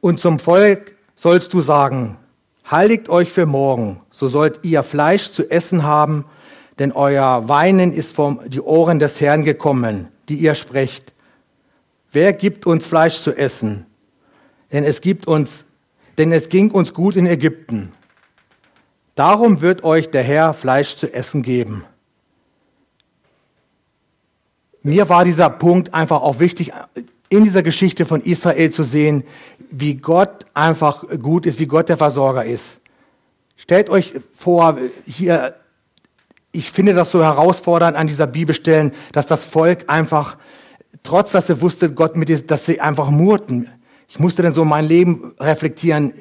Und 0.00 0.18
zum 0.18 0.38
Volk 0.38 0.96
sollst 1.14 1.52
du 1.52 1.60
sagen, 1.60 2.16
heiligt 2.70 3.08
euch 3.08 3.30
für 3.30 3.46
morgen, 3.46 4.00
so 4.10 4.28
sollt 4.28 4.60
ihr 4.64 4.82
Fleisch 4.82 5.30
zu 5.30 5.50
essen 5.50 5.84
haben, 5.84 6.24
denn 6.78 6.92
euer 6.92 7.48
Weinen 7.48 7.92
ist 7.92 8.14
vom 8.14 8.40
die 8.46 8.60
Ohren 8.60 8.98
des 8.98 9.20
Herrn 9.20 9.44
gekommen, 9.44 10.08
die 10.28 10.36
ihr 10.36 10.54
sprecht. 10.54 11.12
Wer 12.10 12.32
gibt 12.32 12.66
uns 12.66 12.86
Fleisch 12.86 13.20
zu 13.20 13.36
essen? 13.36 13.86
Denn 14.72 14.84
es 14.84 15.00
gibt 15.00 15.26
uns, 15.26 15.66
denn 16.16 16.32
es 16.32 16.48
ging 16.48 16.70
uns 16.70 16.94
gut 16.94 17.16
in 17.16 17.26
Ägypten. 17.26 17.92
Darum 19.14 19.60
wird 19.60 19.84
euch 19.84 20.10
der 20.10 20.22
Herr 20.22 20.54
Fleisch 20.54 20.96
zu 20.96 21.12
essen 21.12 21.42
geben. 21.42 21.84
Mir 24.82 25.08
war 25.08 25.24
dieser 25.24 25.50
Punkt 25.50 25.92
einfach 25.94 26.22
auch 26.22 26.40
wichtig, 26.40 26.72
in 27.28 27.44
dieser 27.44 27.62
Geschichte 27.62 28.06
von 28.06 28.22
Israel 28.22 28.70
zu 28.70 28.82
sehen, 28.82 29.24
wie 29.70 29.94
Gott 29.94 30.46
einfach 30.52 31.04
gut 31.20 31.46
ist, 31.46 31.58
wie 31.58 31.66
Gott 31.66 31.88
der 31.88 31.96
Versorger 31.96 32.44
ist. 32.44 32.80
Stellt 33.56 33.90
euch 33.90 34.14
vor, 34.32 34.78
hier, 35.06 35.54
ich 36.50 36.70
finde 36.72 36.94
das 36.94 37.10
so 37.10 37.22
herausfordernd 37.22 37.96
an 37.96 38.06
dieser 38.06 38.26
Bibelstellen, 38.26 38.92
dass 39.12 39.26
das 39.26 39.44
Volk 39.44 39.84
einfach, 39.88 40.38
trotz 41.02 41.30
dass 41.30 41.46
sie 41.46 41.60
wusste, 41.60 41.92
Gott 41.92 42.16
mit 42.16 42.30
ist, 42.30 42.50
dass 42.50 42.66
sie 42.66 42.80
einfach 42.80 43.10
murrten. 43.10 43.68
Ich 44.08 44.18
musste 44.18 44.42
dann 44.42 44.52
so 44.52 44.64
mein 44.64 44.86
Leben 44.86 45.34
reflektieren. 45.38 46.14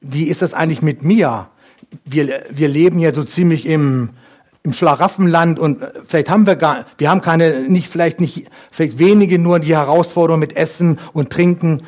Wie 0.00 0.24
ist 0.24 0.42
das 0.42 0.54
eigentlich 0.54 0.82
mit 0.82 1.04
mir? 1.04 1.48
Wir, 2.04 2.44
wir 2.50 2.68
leben 2.68 2.98
ja 2.98 3.12
so 3.12 3.22
ziemlich 3.22 3.66
im, 3.66 4.10
im 4.62 4.72
Schlaraffenland 4.72 5.58
und 5.58 5.82
äh, 5.82 5.90
vielleicht 6.04 6.30
haben 6.30 6.46
wir 6.46 6.56
gar, 6.56 6.84
wir 6.98 7.10
haben 7.10 7.20
keine, 7.20 7.62
nicht, 7.62 7.88
vielleicht 7.88 8.20
nicht, 8.20 8.46
vielleicht 8.70 8.98
wenige 8.98 9.38
nur 9.38 9.58
die 9.58 9.74
Herausforderung 9.74 10.40
mit 10.40 10.56
Essen 10.56 10.98
und 11.12 11.30
Trinken. 11.30 11.82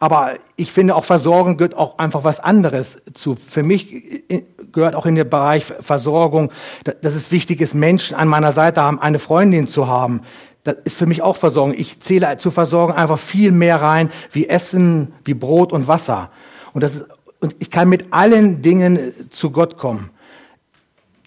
Aber 0.00 0.34
ich 0.56 0.72
finde 0.72 0.94
auch 0.94 1.04
Versorgung 1.04 1.56
gehört 1.56 1.76
auch 1.76 1.98
einfach 1.98 2.22
was 2.22 2.38
anderes 2.38 3.02
zu. 3.14 3.34
Für 3.34 3.62
mich 3.62 4.30
äh, 4.30 4.42
gehört 4.72 4.94
auch 4.94 5.06
in 5.06 5.14
den 5.14 5.28
Bereich 5.28 5.64
Versorgung, 5.64 6.50
dass 6.84 7.14
es 7.14 7.30
wichtig 7.30 7.60
ist, 7.60 7.74
Menschen 7.74 8.16
an 8.16 8.28
meiner 8.28 8.52
Seite 8.52 8.82
haben, 8.82 9.00
eine 9.00 9.18
Freundin 9.18 9.68
zu 9.68 9.86
haben. 9.86 10.22
Das 10.64 10.76
ist 10.84 10.98
für 10.98 11.06
mich 11.06 11.22
auch 11.22 11.36
Versorgung. 11.36 11.74
Ich 11.76 12.00
zähle 12.00 12.36
zur 12.36 12.52
Versorgung 12.52 12.94
einfach 12.94 13.18
viel 13.18 13.52
mehr 13.52 13.80
rein 13.80 14.10
wie 14.32 14.48
Essen, 14.48 15.14
wie 15.24 15.34
Brot 15.34 15.72
und 15.72 15.88
Wasser. 15.88 16.30
Und 16.74 16.82
das 16.82 16.96
ist, 16.96 17.06
und 17.40 17.54
ich 17.60 17.70
kann 17.70 17.88
mit 17.88 18.12
allen 18.12 18.60
Dingen 18.62 19.12
zu 19.30 19.52
Gott 19.52 19.78
kommen 19.78 20.10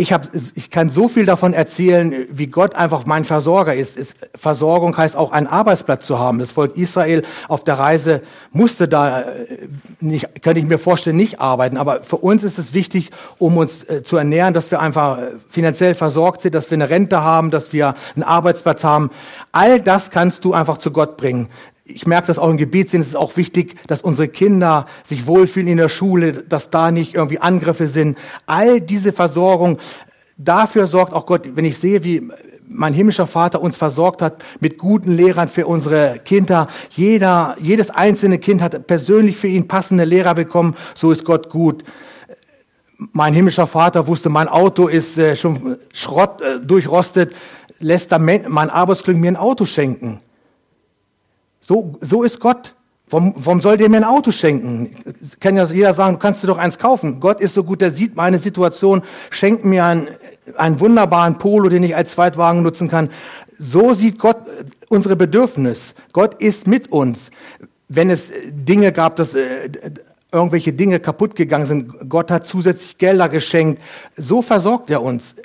ich, 0.02 0.12
hab, 0.12 0.30
ich 0.34 0.72
kann 0.72 0.90
so 0.90 1.08
viel 1.08 1.26
davon 1.26 1.54
erzählen, 1.54 2.26
wie 2.30 2.48
Gott 2.48 2.74
einfach 2.74 3.06
mein 3.06 3.24
Versorger 3.24 3.76
ist. 3.76 3.98
ist. 3.98 4.16
Versorgung 4.34 4.98
heißt 4.98 5.16
auch 5.16 5.32
einen 5.32 5.46
Arbeitsplatz 5.46 6.08
zu 6.08 6.18
haben. 6.18 6.40
Das 6.40 6.52
Volk 6.52 6.76
Israel 6.76 7.22
auf 7.48 7.64
der 7.64 7.78
Reise 7.78 8.22
musste 8.52 8.88
da 8.88 9.22
äh, 9.22 9.68
nicht, 10.00 10.42
könnte 10.42 10.60
ich 10.60 10.66
mir 10.66 10.80
vorstellen, 10.80 11.18
nicht 11.18 11.40
arbeiten. 11.40 11.78
Aber 11.78 12.04
für 12.04 12.18
uns 12.18 12.44
ist 12.44 12.58
es 12.58 12.74
wichtig, 12.74 13.12
um 13.38 13.58
uns 13.58 13.84
äh, 13.84 14.02
zu 14.02 14.18
ernähren, 14.18 14.54
dass 14.56 14.72
wir 14.72 14.80
einfach 14.80 15.20
äh, 15.20 15.22
finanziell 15.48 15.94
versorgt 15.94 16.42
sind, 16.42 16.56
dass 16.56 16.72
wir 16.72 16.76
eine 16.76 16.90
Rente 16.90 17.22
haben, 17.22 17.52
dass 17.52 17.72
wir 17.72 17.94
einen 18.16 18.24
Arbeitsplatz 18.24 18.84
haben. 18.84 19.12
All 19.52 19.80
das 19.80 20.10
kannst 20.10 20.46
du 20.46 20.54
einfach 20.54 20.80
zu 20.80 20.92
Gott 20.92 21.18
bringen 21.18 21.48
ich 21.94 22.08
merke 22.08 22.28
das 22.28 22.40
auch 22.40 22.50
im 22.50 22.58
Gebetssinn, 22.58 23.02
es 23.02 23.08
ist 23.08 23.16
auch 23.16 23.38
wichtig, 23.38 23.76
dass 23.88 24.02
unsere 24.02 24.28
Kinder 24.28 24.86
sich 25.04 25.28
wohlfühlen 25.28 25.68
in 25.68 25.78
der 25.78 25.90
Schule, 25.90 26.32
dass 26.32 26.70
da 26.70 26.92
nicht 26.92 27.16
irgendwie 27.16 27.40
Angriffe 27.40 27.88
sind. 27.88 28.18
All 28.46 28.82
diese 28.82 29.14
Versorgung, 29.14 29.78
dafür 30.38 30.88
sorgt 30.88 31.14
auch 31.14 31.26
Gott, 31.26 31.50
wenn 31.56 31.66
ich 31.66 31.78
sehe, 31.78 32.04
wie 32.04 32.30
mein 32.74 32.94
himmlischer 32.94 33.28
Vater 33.28 33.62
uns 33.62 33.78
versorgt 33.78 34.22
hat 34.22 34.44
mit 34.60 34.78
guten 34.78 35.12
Lehrern 35.12 35.48
für 35.48 35.68
unsere 35.68 36.20
Kinder. 36.24 36.68
Jeder, 36.90 37.56
jedes 37.60 37.90
einzelne 37.90 38.40
Kind 38.40 38.62
hat 38.62 38.88
persönlich 38.88 39.38
für 39.38 39.48
ihn 39.48 39.68
passende 39.68 40.06
Lehrer 40.06 40.36
bekommen. 40.36 40.76
So 40.96 41.12
ist 41.12 41.26
Gott 41.26 41.50
gut. 41.50 41.84
Mein 42.98 43.34
himmlischer 43.34 43.68
Vater 43.68 44.08
wusste, 44.08 44.30
mein 44.30 44.48
Auto 44.48 44.88
ist 44.88 45.18
äh, 45.18 45.36
schon 45.36 45.78
Schrott 45.92 46.42
äh, 46.42 46.60
durchrostet. 46.60 47.34
Lässt 47.80 48.12
mein 48.12 48.70
Arbeitskollege 48.70 49.20
mir 49.20 49.32
ein 49.32 49.38
Auto 49.38 49.66
schenken. 49.66 50.20
So, 51.62 51.96
so 52.02 52.24
ist 52.24 52.42
Gott. 52.42 52.76
Warum, 53.10 53.34
warum 53.38 53.62
soll 53.62 53.78
der 53.78 53.90
mir 53.90 53.98
ein 53.98 54.04
Auto 54.04 54.32
schenken? 54.32 54.96
Kann 55.40 55.56
ja 55.56 55.66
jeder 55.66 55.94
sagen, 55.94 56.16
du 56.16 56.20
kannst 56.20 56.44
dir 56.44 56.48
doch 56.48 56.58
eins 56.58 56.78
kaufen. 56.78 57.20
Gott 57.20 57.40
ist 57.40 57.54
so 57.54 57.64
gut, 57.64 57.82
der 57.82 57.92
sieht 57.92 58.16
meine 58.16 58.40
Situation, 58.40 59.04
schenkt 59.30 59.66
mir 59.66 59.86
einen, 59.86 60.08
einen 60.58 60.80
wunderbaren 60.80 61.38
Polo, 61.38 61.70
den 61.70 61.84
ich 61.84 61.96
als 61.96 62.12
Zweitwagen 62.12 62.64
nutzen 62.64 62.90
kann. 62.90 63.10
So 63.58 63.94
sieht 63.94 64.18
Gott 64.18 64.38
unsere 64.90 65.16
Bedürfnis. 65.16 65.94
Gott 66.14 66.36
ist 66.36 66.68
mit 66.68 66.92
uns. 66.92 67.32
Wenn 67.90 68.10
es 68.10 68.32
Dinge 68.50 68.92
gab, 68.92 69.18
dass, 69.18 69.34
äh, 69.34 69.70
irgendwelche 70.32 70.74
Dinge 70.74 71.00
kaputt 71.00 71.36
gegangen 71.36 71.66
sind. 71.66 72.10
Gott 72.10 72.32
hat 72.32 72.46
zusätzlich 72.46 72.98
Gelder 72.98 73.30
geschenkt. 73.30 73.82
So 74.16 74.42
versorgt 74.42 74.90
er 74.90 75.02
uns. 75.02 75.36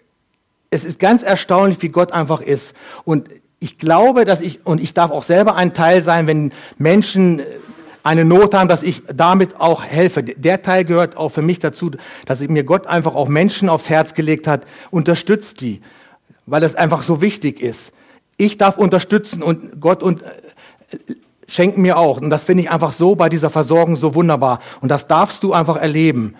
Es 0.70 0.84
ist 0.84 0.98
ganz 0.98 1.22
erstaunlich, 1.22 1.82
wie 1.82 1.88
Gott 1.88 2.12
einfach 2.12 2.40
ist. 2.40 2.76
Und 3.04 3.28
ich 3.58 3.78
glaube, 3.78 4.24
dass 4.24 4.40
ich, 4.40 4.66
und 4.66 4.80
ich 4.80 4.94
darf 4.94 5.10
auch 5.10 5.22
selber 5.22 5.56
ein 5.56 5.74
Teil 5.74 6.02
sein, 6.02 6.26
wenn 6.26 6.52
Menschen 6.78 7.42
eine 8.02 8.24
Not 8.24 8.54
haben, 8.54 8.68
dass 8.68 8.82
ich 8.82 9.02
damit 9.12 9.58
auch 9.58 9.82
helfe. 9.82 10.22
Der 10.22 10.62
Teil 10.62 10.84
gehört 10.84 11.16
auch 11.16 11.30
für 11.30 11.42
mich 11.42 11.58
dazu, 11.58 11.90
dass 12.24 12.40
mir 12.40 12.64
Gott 12.64 12.86
einfach 12.86 13.14
auch 13.14 13.28
Menschen 13.28 13.68
aufs 13.68 13.88
Herz 13.90 14.14
gelegt 14.14 14.46
hat, 14.46 14.64
unterstützt 14.90 15.60
die, 15.60 15.80
weil 16.46 16.60
das 16.60 16.76
einfach 16.76 17.02
so 17.02 17.20
wichtig 17.20 17.60
ist. 17.60 17.92
Ich 18.36 18.58
darf 18.58 18.78
unterstützen 18.78 19.42
und 19.42 19.80
Gott 19.80 20.02
und 20.02 20.22
schenken 21.48 21.82
mir 21.82 21.98
auch. 21.98 22.20
Und 22.20 22.30
das 22.30 22.44
finde 22.44 22.64
ich 22.64 22.70
einfach 22.70 22.92
so 22.92 23.16
bei 23.16 23.28
dieser 23.28 23.50
Versorgung 23.50 23.96
so 23.96 24.14
wunderbar. 24.14 24.60
Und 24.80 24.90
das 24.90 25.06
darfst 25.06 25.42
du 25.42 25.52
einfach 25.52 25.76
erleben, 25.76 26.34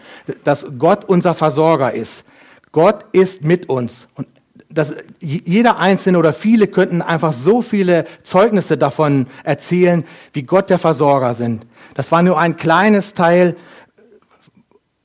dass 0.45 0.67
Gott 0.79 1.05
unser 1.05 1.35
Versorger 1.35 1.93
ist. 1.93 2.25
Gott 2.73 3.07
ist 3.13 3.43
mit 3.43 3.69
uns. 3.69 4.09
Und 4.15 4.29
das, 4.69 4.95
jeder 5.21 5.79
Einzelne 5.79 6.19
oder 6.19 6.33
viele 6.33 6.67
könnten 6.67 7.03
einfach 7.03 7.33
so 7.33 7.63
viele 7.63 8.05
Zeugnisse 8.23 8.77
davon 8.77 9.27
erzählen, 9.45 10.05
wie 10.33 10.43
Gott 10.43 10.71
der 10.71 10.79
Versorger 10.79 11.35
sind. 11.35 11.67
Das 11.95 12.13
war 12.13 12.23
nur 12.23 12.39
ein 12.39 12.57
kleines 12.57 13.15
Teil, 13.15 13.57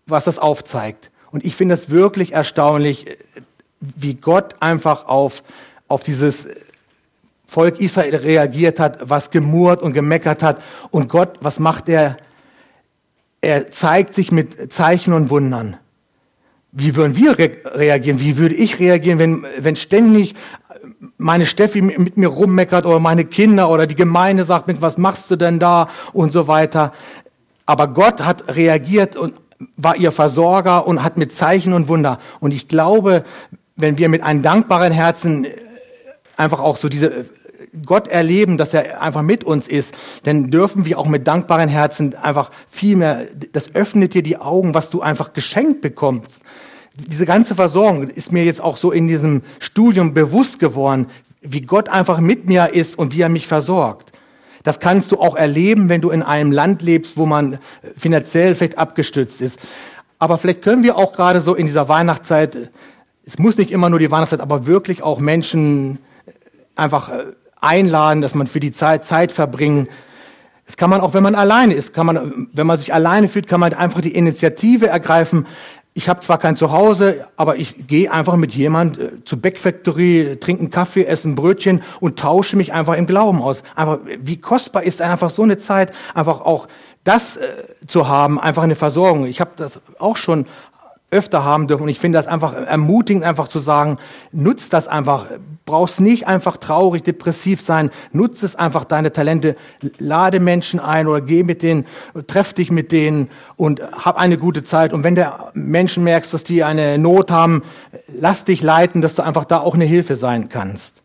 was 0.05 0.25
das 0.25 0.39
aufzeigt. 0.39 1.11
Und 1.31 1.45
ich 1.45 1.55
finde 1.55 1.75
es 1.75 1.89
wirklich 1.89 2.33
erstaunlich, 2.33 3.05
wie 3.79 4.15
Gott 4.15 4.55
einfach 4.59 5.05
auf, 5.05 5.43
auf 5.87 6.03
dieses 6.03 6.47
Volk 7.47 7.79
Israel 7.79 8.15
reagiert 8.15 8.79
hat, 8.79 8.97
was 9.01 9.31
gemurrt 9.31 9.81
und 9.81 9.93
gemeckert 9.93 10.43
hat. 10.43 10.63
Und 10.89 11.09
Gott, 11.09 11.37
was 11.41 11.59
macht 11.59 11.89
er? 11.89 12.17
Er 13.41 13.71
zeigt 13.71 14.13
sich 14.13 14.31
mit 14.31 14.71
Zeichen 14.71 15.13
und 15.13 15.29
Wundern. 15.29 15.77
Wie 16.71 16.95
würden 16.95 17.17
wir 17.17 17.37
re 17.37 17.51
reagieren? 17.65 18.19
Wie 18.19 18.37
würde 18.37 18.55
ich 18.55 18.79
reagieren, 18.79 19.19
wenn, 19.19 19.45
wenn 19.57 19.75
ständig 19.75 20.35
meine 21.17 21.45
Steffi 21.45 21.81
mit 21.81 22.17
mir 22.17 22.27
rummeckert 22.27 22.85
oder 22.85 22.99
meine 22.99 23.25
Kinder 23.25 23.69
oder 23.69 23.87
die 23.87 23.95
Gemeinde 23.95 24.45
sagt, 24.45 24.67
mit 24.67 24.81
was 24.81 24.97
machst 24.97 25.29
du 25.29 25.35
denn 25.35 25.59
da 25.59 25.89
und 26.13 26.31
so 26.31 26.47
weiter. 26.47 26.93
Aber 27.65 27.87
Gott 27.87 28.21
hat 28.21 28.55
reagiert 28.55 29.15
und 29.15 29.35
war 29.77 29.95
ihr 29.95 30.11
Versorger 30.11 30.87
und 30.87 31.03
hat 31.03 31.17
mit 31.17 31.33
Zeichen 31.33 31.73
und 31.73 31.87
Wunder. 31.87 32.19
Und 32.39 32.51
ich 32.51 32.67
glaube, 32.67 33.23
wenn 33.75 33.97
wir 33.97 34.09
mit 34.09 34.23
einem 34.23 34.41
dankbaren 34.41 34.91
Herzen 34.91 35.45
einfach 36.37 36.59
auch 36.59 36.77
so 36.77 36.89
diese 36.89 37.25
Gott 37.85 38.07
erleben, 38.07 38.57
dass 38.57 38.73
er 38.73 39.01
einfach 39.01 39.21
mit 39.21 39.43
uns 39.43 39.67
ist, 39.67 39.93
dann 40.23 40.51
dürfen 40.51 40.85
wir 40.85 40.99
auch 40.99 41.07
mit 41.07 41.27
dankbaren 41.27 41.69
Herzen 41.69 42.15
einfach 42.15 42.51
viel 42.67 42.97
mehr, 42.97 43.27
das 43.53 43.73
öffnet 43.75 44.13
dir 44.13 44.23
die 44.23 44.37
Augen, 44.37 44.73
was 44.73 44.89
du 44.89 45.01
einfach 45.01 45.33
geschenkt 45.33 45.81
bekommst. 45.81 46.41
Diese 46.95 47.25
ganze 47.25 47.55
Versorgung 47.55 48.09
ist 48.09 48.31
mir 48.31 48.43
jetzt 48.43 48.61
auch 48.61 48.75
so 48.75 48.91
in 48.91 49.07
diesem 49.07 49.43
Studium 49.59 50.13
bewusst 50.13 50.59
geworden, 50.59 51.07
wie 51.41 51.61
Gott 51.61 51.89
einfach 51.89 52.19
mit 52.19 52.45
mir 52.47 52.73
ist 52.73 52.97
und 52.99 53.13
wie 53.13 53.21
er 53.21 53.29
mich 53.29 53.47
versorgt. 53.47 54.11
Das 54.63 54.79
kannst 54.79 55.11
du 55.11 55.19
auch 55.19 55.35
erleben, 55.35 55.89
wenn 55.89 56.01
du 56.01 56.11
in 56.11 56.21
einem 56.21 56.51
Land 56.51 56.81
lebst, 56.83 57.17
wo 57.17 57.25
man 57.25 57.57
finanziell 57.97 58.53
vielleicht 58.53 58.77
abgestützt 58.77 59.41
ist. 59.41 59.59
Aber 60.19 60.37
vielleicht 60.37 60.61
können 60.61 60.83
wir 60.83 60.97
auch 60.97 61.13
gerade 61.13 61.41
so 61.41 61.55
in 61.55 61.65
dieser 61.65 61.89
Weihnachtszeit, 61.89 62.69
es 63.25 63.39
muss 63.39 63.57
nicht 63.57 63.71
immer 63.71 63.89
nur 63.89 63.97
die 63.97 64.11
Weihnachtszeit, 64.11 64.41
aber 64.41 64.67
wirklich 64.67 65.01
auch 65.01 65.19
Menschen 65.19 65.97
einfach 66.75 67.09
äh, 67.09 67.23
einladen, 67.61 68.21
dass 68.21 68.35
man 68.35 68.47
für 68.47 68.59
die 68.59 68.71
Zeit 68.71 69.05
Zeit 69.05 69.31
verbringen. 69.31 69.87
Das 70.65 70.77
kann 70.77 70.89
man 70.89 71.01
auch, 71.01 71.13
wenn 71.13 71.23
man 71.23 71.35
alleine 71.35 71.73
ist, 71.73 71.93
kann 71.93 72.05
man, 72.05 72.47
wenn 72.53 72.67
man 72.67 72.77
sich 72.77 72.93
alleine 72.93 73.27
fühlt, 73.27 73.47
kann 73.47 73.59
man 73.59 73.73
einfach 73.73 74.01
die 74.01 74.15
Initiative 74.15 74.87
ergreifen. 74.87 75.45
Ich 75.93 76.07
habe 76.07 76.21
zwar 76.21 76.37
kein 76.37 76.55
Zuhause, 76.55 77.25
aber 77.35 77.57
ich 77.57 77.87
gehe 77.87 78.09
einfach 78.09 78.37
mit 78.37 78.53
jemand 78.53 78.97
äh, 78.97 79.23
zur 79.25 79.41
Backfactory, 79.41 80.37
trinke 80.39 80.61
einen 80.61 80.69
Kaffee, 80.69 81.03
esse 81.03 81.27
ein 81.29 81.35
Brötchen 81.35 81.83
und 81.99 82.17
tausche 82.17 82.55
mich 82.55 82.71
einfach 82.71 82.95
im 82.95 83.07
Glauben 83.07 83.41
aus. 83.41 83.63
Einfach, 83.75 83.99
wie 84.05 84.37
kostbar 84.37 84.83
ist 84.83 85.01
einfach 85.01 85.29
so 85.29 85.43
eine 85.43 85.57
Zeit, 85.57 85.91
einfach 86.13 86.39
auch 86.41 86.69
das 87.03 87.35
äh, 87.35 87.47
zu 87.85 88.07
haben, 88.07 88.39
einfach 88.39 88.63
eine 88.63 88.75
Versorgung. 88.75 89.25
Ich 89.25 89.41
habe 89.41 89.51
das 89.57 89.81
auch 89.99 90.15
schon 90.15 90.45
öfter 91.11 91.43
haben 91.43 91.67
dürfen. 91.67 91.83
Und 91.83 91.89
ich 91.89 91.99
finde 91.99 92.17
das 92.17 92.27
einfach 92.27 92.53
ermutigend, 92.53 93.23
einfach 93.23 93.49
zu 93.49 93.59
sagen, 93.59 93.97
nutzt 94.31 94.71
das 94.73 94.87
einfach. 94.87 95.27
Brauchst 95.65 95.99
nicht 95.99 96.25
einfach 96.25 96.57
traurig, 96.57 97.03
depressiv 97.03 97.61
sein. 97.61 97.91
Nutzt 98.13 98.43
es 98.43 98.55
einfach 98.55 98.85
deine 98.85 99.11
Talente. 99.11 99.57
Lade 99.99 100.39
Menschen 100.39 100.79
ein 100.79 101.07
oder 101.07 101.21
geh 101.21 101.43
mit 101.43 101.61
denen, 101.61 101.85
treff 102.27 102.53
dich 102.53 102.71
mit 102.71 102.91
denen 102.91 103.29
und 103.57 103.81
hab 103.91 104.17
eine 104.17 104.37
gute 104.37 104.63
Zeit. 104.63 104.93
Und 104.93 105.03
wenn 105.03 105.15
du 105.15 105.31
Menschen 105.53 106.03
merkst, 106.03 106.33
dass 106.33 106.43
die 106.43 106.63
eine 106.63 106.97
Not 106.97 107.29
haben, 107.29 107.63
lass 108.07 108.45
dich 108.45 108.63
leiten, 108.63 109.01
dass 109.01 109.15
du 109.15 109.21
einfach 109.21 109.45
da 109.45 109.59
auch 109.59 109.75
eine 109.75 109.85
Hilfe 109.85 110.15
sein 110.15 110.49
kannst. 110.49 111.03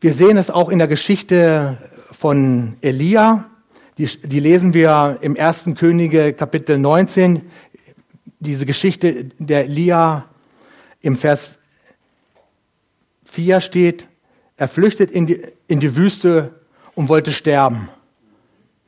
Wir 0.00 0.14
sehen 0.14 0.36
es 0.36 0.50
auch 0.50 0.68
in 0.68 0.78
der 0.78 0.88
Geschichte 0.88 1.78
von 2.12 2.76
Elia. 2.80 3.46
Die, 3.98 4.04
die 4.04 4.40
lesen 4.40 4.74
wir 4.74 5.18
im 5.22 5.36
ersten 5.36 5.74
Könige 5.74 6.34
Kapitel 6.34 6.78
19, 6.78 7.40
diese 8.40 8.66
Geschichte 8.66 9.24
der 9.38 9.64
Elia 9.64 10.26
im 11.00 11.16
Vers 11.16 11.56
4 13.24 13.62
steht, 13.62 14.06
er 14.58 14.68
flüchtet 14.68 15.10
in 15.10 15.26
die, 15.26 15.40
in 15.66 15.80
die 15.80 15.96
Wüste 15.96 16.60
und 16.94 17.08
wollte 17.08 17.32
sterben, 17.32 17.88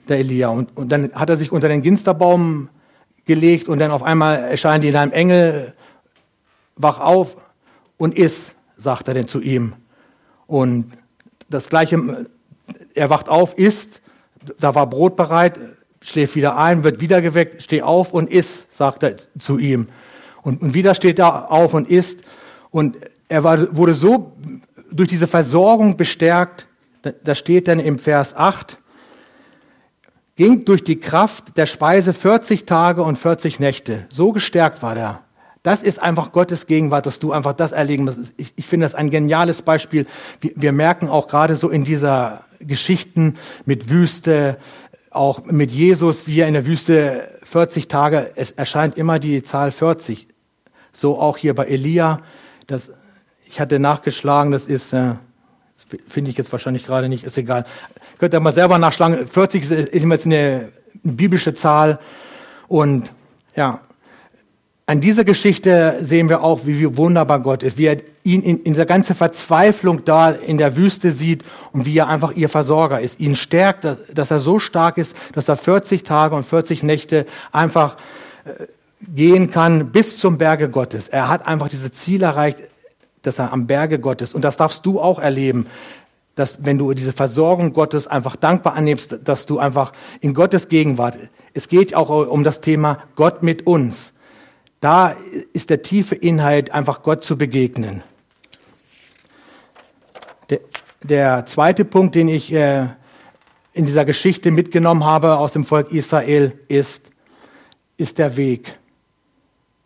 der 0.08 0.18
Elia. 0.18 0.48
Und, 0.48 0.76
und 0.76 0.92
dann 0.92 1.10
hat 1.14 1.30
er 1.30 1.38
sich 1.38 1.52
unter 1.52 1.68
den 1.68 1.80
Ginsterbaum 1.80 2.68
gelegt 3.24 3.66
und 3.68 3.78
dann 3.78 3.90
auf 3.90 4.02
einmal 4.02 4.36
erscheint 4.44 4.84
ihm 4.84 4.94
ein 4.94 5.12
Engel, 5.12 5.72
wach 6.76 7.00
auf 7.00 7.34
und 7.96 8.14
iss, 8.14 8.52
sagt 8.76 9.08
er 9.08 9.14
denn 9.14 9.26
zu 9.26 9.40
ihm. 9.40 9.72
Und 10.46 10.92
das 11.48 11.70
gleiche, 11.70 12.26
er 12.94 13.08
wacht 13.08 13.30
auf, 13.30 13.56
isst 13.56 14.02
da 14.58 14.74
war 14.74 14.88
Brot 14.88 15.16
bereit, 15.16 15.58
schläft 16.00 16.36
wieder 16.36 16.56
ein, 16.56 16.84
wird 16.84 17.00
wieder 17.00 17.20
geweckt, 17.22 17.62
steh 17.62 17.82
auf 17.82 18.12
und 18.12 18.30
iss, 18.30 18.66
sagt 18.70 19.02
er 19.02 19.16
zu 19.16 19.58
ihm. 19.58 19.88
Und, 20.42 20.62
und 20.62 20.74
wieder 20.74 20.94
steht 20.94 21.18
er 21.18 21.50
auf 21.50 21.74
und 21.74 21.88
isst. 21.88 22.20
Und 22.70 22.96
er 23.28 23.44
war, 23.44 23.76
wurde 23.76 23.94
so 23.94 24.32
durch 24.90 25.08
diese 25.08 25.26
Versorgung 25.26 25.96
bestärkt, 25.96 26.66
da 27.02 27.34
steht 27.34 27.68
dann 27.68 27.80
im 27.80 27.98
Vers 27.98 28.34
8, 28.34 28.78
ging 30.36 30.64
durch 30.64 30.84
die 30.84 31.00
Kraft 31.00 31.56
der 31.56 31.66
Speise 31.66 32.12
40 32.12 32.64
Tage 32.64 33.02
und 33.02 33.16
40 33.16 33.60
Nächte. 33.60 34.06
So 34.08 34.32
gestärkt 34.32 34.82
war 34.82 34.94
der. 34.94 35.20
Das 35.68 35.82
ist 35.82 36.02
einfach 36.02 36.32
Gottes 36.32 36.66
Gegenwart, 36.66 37.04
dass 37.04 37.18
du 37.18 37.30
einfach 37.30 37.52
das 37.52 37.72
erlegen 37.72 38.04
musst. 38.04 38.20
Ich, 38.38 38.54
ich 38.56 38.66
finde 38.66 38.86
das 38.86 38.94
ein 38.94 39.10
geniales 39.10 39.60
Beispiel. 39.60 40.06
Wir, 40.40 40.52
wir 40.56 40.72
merken 40.72 41.10
auch 41.10 41.28
gerade 41.28 41.56
so 41.56 41.68
in 41.68 41.84
dieser 41.84 42.44
Geschichten 42.58 43.34
mit 43.66 43.90
Wüste, 43.90 44.56
auch 45.10 45.44
mit 45.44 45.70
Jesus, 45.70 46.26
wie 46.26 46.40
er 46.40 46.48
in 46.48 46.54
der 46.54 46.64
Wüste 46.64 47.28
40 47.42 47.86
Tage, 47.86 48.32
es 48.34 48.50
erscheint 48.50 48.96
immer 48.96 49.18
die 49.18 49.42
Zahl 49.42 49.70
40. 49.70 50.28
So 50.90 51.20
auch 51.20 51.36
hier 51.36 51.54
bei 51.54 51.66
Elia. 51.66 52.22
Das, 52.66 52.90
ich 53.44 53.60
hatte 53.60 53.78
nachgeschlagen, 53.78 54.52
das 54.52 54.68
ist, 54.68 54.94
äh, 54.94 55.16
finde 56.08 56.30
ich 56.30 56.38
jetzt 56.38 56.50
wahrscheinlich 56.50 56.86
gerade 56.86 57.10
nicht, 57.10 57.24
ist 57.24 57.36
egal. 57.36 57.66
Könnt 58.16 58.32
ihr 58.32 58.40
mal 58.40 58.52
selber 58.52 58.78
nachschlagen. 58.78 59.26
40 59.26 59.70
ist, 59.70 59.88
immer 59.90 60.16
eine 60.24 60.72
biblische 61.02 61.52
Zahl. 61.52 61.98
Und 62.68 63.12
ja, 63.54 63.82
an 64.88 65.02
dieser 65.02 65.24
Geschichte 65.24 65.98
sehen 66.00 66.30
wir 66.30 66.42
auch, 66.42 66.60
wie 66.64 66.96
wunderbar 66.96 67.40
Gott 67.40 67.62
ist, 67.62 67.76
wie 67.76 67.84
er 67.84 67.98
ihn 68.24 68.40
in, 68.40 68.56
in 68.60 68.72
dieser 68.72 68.86
ganzen 68.86 69.14
Verzweiflung 69.14 70.06
da 70.06 70.30
in 70.30 70.56
der 70.56 70.76
Wüste 70.76 71.12
sieht 71.12 71.44
und 71.74 71.84
wie 71.84 71.98
er 71.98 72.08
einfach 72.08 72.32
ihr 72.32 72.48
Versorger 72.48 72.98
ist, 72.98 73.20
ihn 73.20 73.34
stärkt, 73.34 73.84
dass, 73.84 73.98
dass 74.06 74.30
er 74.30 74.40
so 74.40 74.58
stark 74.58 74.96
ist, 74.96 75.14
dass 75.34 75.46
er 75.46 75.58
40 75.58 76.04
Tage 76.04 76.34
und 76.34 76.44
40 76.44 76.84
Nächte 76.84 77.26
einfach 77.52 77.98
äh, 78.46 78.64
gehen 79.14 79.50
kann 79.50 79.92
bis 79.92 80.16
zum 80.16 80.38
Berge 80.38 80.70
Gottes. 80.70 81.08
Er 81.08 81.28
hat 81.28 81.46
einfach 81.46 81.68
diese 81.68 81.92
Ziel 81.92 82.22
erreicht, 82.22 82.60
dass 83.20 83.38
er 83.38 83.52
am 83.52 83.66
Berge 83.66 83.98
Gottes, 83.98 84.32
und 84.32 84.42
das 84.42 84.56
darfst 84.56 84.86
du 84.86 85.02
auch 85.02 85.18
erleben, 85.18 85.66
dass 86.34 86.64
wenn 86.64 86.78
du 86.78 86.94
diese 86.94 87.12
Versorgung 87.12 87.74
Gottes 87.74 88.06
einfach 88.06 88.36
dankbar 88.36 88.72
annimmst, 88.72 89.18
dass 89.22 89.44
du 89.44 89.58
einfach 89.58 89.92
in 90.22 90.32
Gottes 90.32 90.70
Gegenwart, 90.70 91.18
es 91.52 91.68
geht 91.68 91.94
auch 91.94 92.08
um 92.08 92.42
das 92.42 92.62
Thema 92.62 93.00
Gott 93.16 93.42
mit 93.42 93.66
uns 93.66 94.14
da 94.80 95.16
ist 95.52 95.70
der 95.70 95.82
tiefe 95.82 96.14
Inhalt, 96.14 96.70
einfach 96.70 97.02
Gott 97.02 97.24
zu 97.24 97.36
begegnen. 97.36 98.02
Der, 100.50 100.60
der 101.02 101.46
zweite 101.46 101.84
Punkt, 101.84 102.14
den 102.14 102.28
ich 102.28 102.52
äh, 102.52 102.86
in 103.72 103.86
dieser 103.86 104.04
Geschichte 104.04 104.50
mitgenommen 104.50 105.04
habe 105.04 105.38
aus 105.38 105.52
dem 105.52 105.64
Volk 105.64 105.92
Israel, 105.92 106.58
ist, 106.68 107.10
ist 107.96 108.18
der 108.18 108.36
Weg. 108.36 108.78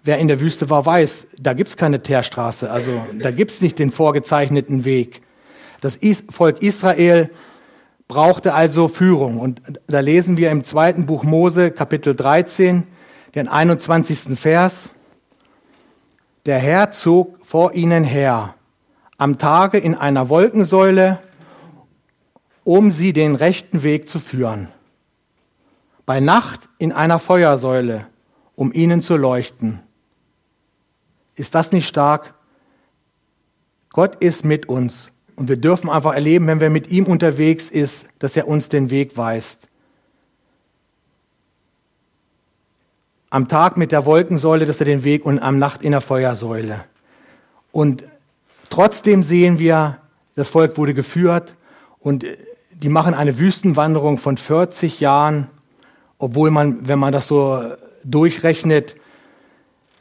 Wer 0.04 0.18
in 0.18 0.28
der 0.28 0.40
Wüste 0.40 0.68
war, 0.68 0.84
weiß, 0.84 1.28
da 1.38 1.52
gibt 1.52 1.70
es 1.70 1.76
keine 1.76 2.02
Teerstraße, 2.02 2.70
also 2.70 3.06
da 3.20 3.30
gibt 3.30 3.52
es 3.52 3.60
nicht 3.60 3.78
den 3.78 3.92
vorgezeichneten 3.92 4.84
Weg. 4.84 5.22
Das 5.80 5.98
Volk 6.30 6.62
Israel 6.62 7.30
brauchte 8.08 8.54
also 8.54 8.88
Führung. 8.88 9.38
Und 9.38 9.62
da 9.86 10.00
lesen 10.00 10.36
wir 10.36 10.50
im 10.50 10.64
zweiten 10.64 11.06
Buch 11.06 11.24
Mose, 11.24 11.70
Kapitel 11.70 12.14
13, 12.14 12.84
den 13.34 13.48
21. 13.48 14.38
Vers. 14.38 14.90
Der 16.44 16.58
Herr 16.58 16.90
zog 16.90 17.38
vor 17.44 17.72
ihnen 17.72 18.04
her, 18.04 18.54
am 19.16 19.38
Tage 19.38 19.78
in 19.78 19.94
einer 19.94 20.28
Wolkensäule, 20.28 21.20
um 22.64 22.90
sie 22.90 23.12
den 23.12 23.34
rechten 23.34 23.82
Weg 23.82 24.08
zu 24.08 24.18
führen. 24.18 24.68
Bei 26.04 26.20
Nacht 26.20 26.68
in 26.78 26.92
einer 26.92 27.18
Feuersäule, 27.18 28.06
um 28.54 28.72
ihnen 28.72 29.02
zu 29.02 29.16
leuchten. 29.16 29.80
Ist 31.34 31.54
das 31.54 31.72
nicht 31.72 31.88
stark? 31.88 32.34
Gott 33.90 34.16
ist 34.16 34.44
mit 34.44 34.68
uns 34.68 35.12
und 35.36 35.48
wir 35.48 35.56
dürfen 35.56 35.88
einfach 35.88 36.14
erleben, 36.14 36.46
wenn 36.46 36.60
wir 36.60 36.70
mit 36.70 36.88
ihm 36.88 37.06
unterwegs 37.06 37.70
ist, 37.70 38.08
dass 38.18 38.36
er 38.36 38.48
uns 38.48 38.68
den 38.68 38.90
Weg 38.90 39.16
weist. 39.16 39.68
Am 43.32 43.48
Tag 43.48 43.78
mit 43.78 43.92
der 43.92 44.04
Wolkensäule, 44.04 44.66
dass 44.66 44.78
er 44.78 44.84
den 44.84 45.04
Weg 45.04 45.24
und 45.24 45.38
am 45.38 45.58
Nacht 45.58 45.82
in 45.82 45.92
der 45.92 46.02
Feuersäule. 46.02 46.84
Und 47.70 48.04
trotzdem 48.68 49.22
sehen 49.22 49.58
wir, 49.58 49.96
das 50.34 50.48
Volk 50.48 50.76
wurde 50.76 50.92
geführt 50.92 51.56
und 51.98 52.26
die 52.74 52.90
machen 52.90 53.14
eine 53.14 53.38
Wüstenwanderung 53.38 54.18
von 54.18 54.36
40 54.36 55.00
Jahren, 55.00 55.46
obwohl 56.18 56.50
man, 56.50 56.86
wenn 56.86 56.98
man 56.98 57.10
das 57.10 57.26
so 57.26 57.72
durchrechnet, 58.04 58.96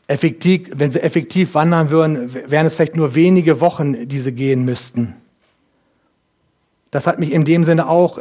effektiv, 0.08 0.67
wenn 0.76 0.91
sie 0.91 1.02
effektiv 1.02 1.56
wandern 1.56 1.89
würden, 1.89 2.34
wären 2.34 2.65
es 2.65 2.76
vielleicht 2.76 2.98
nur 2.98 3.15
wenige 3.15 3.62
Wochen, 3.62 4.10
die 4.10 4.20
sie 4.20 4.34
gehen 4.34 4.65
müssten. 4.65 5.15
Das 6.91 7.08
hat 7.08 7.17
mich 7.17 7.32
in 7.32 7.46
dem 7.46 7.63
Sinne 7.63 7.88
auch 7.88 8.20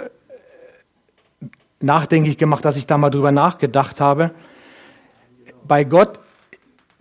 nachdenklich 1.80 2.38
gemacht, 2.38 2.64
dass 2.64 2.76
ich 2.76 2.86
da 2.86 2.96
mal 2.96 3.10
drüber 3.10 3.32
nachgedacht 3.32 4.00
habe. 4.00 4.30
Bei 5.70 5.84
Gott 5.84 6.18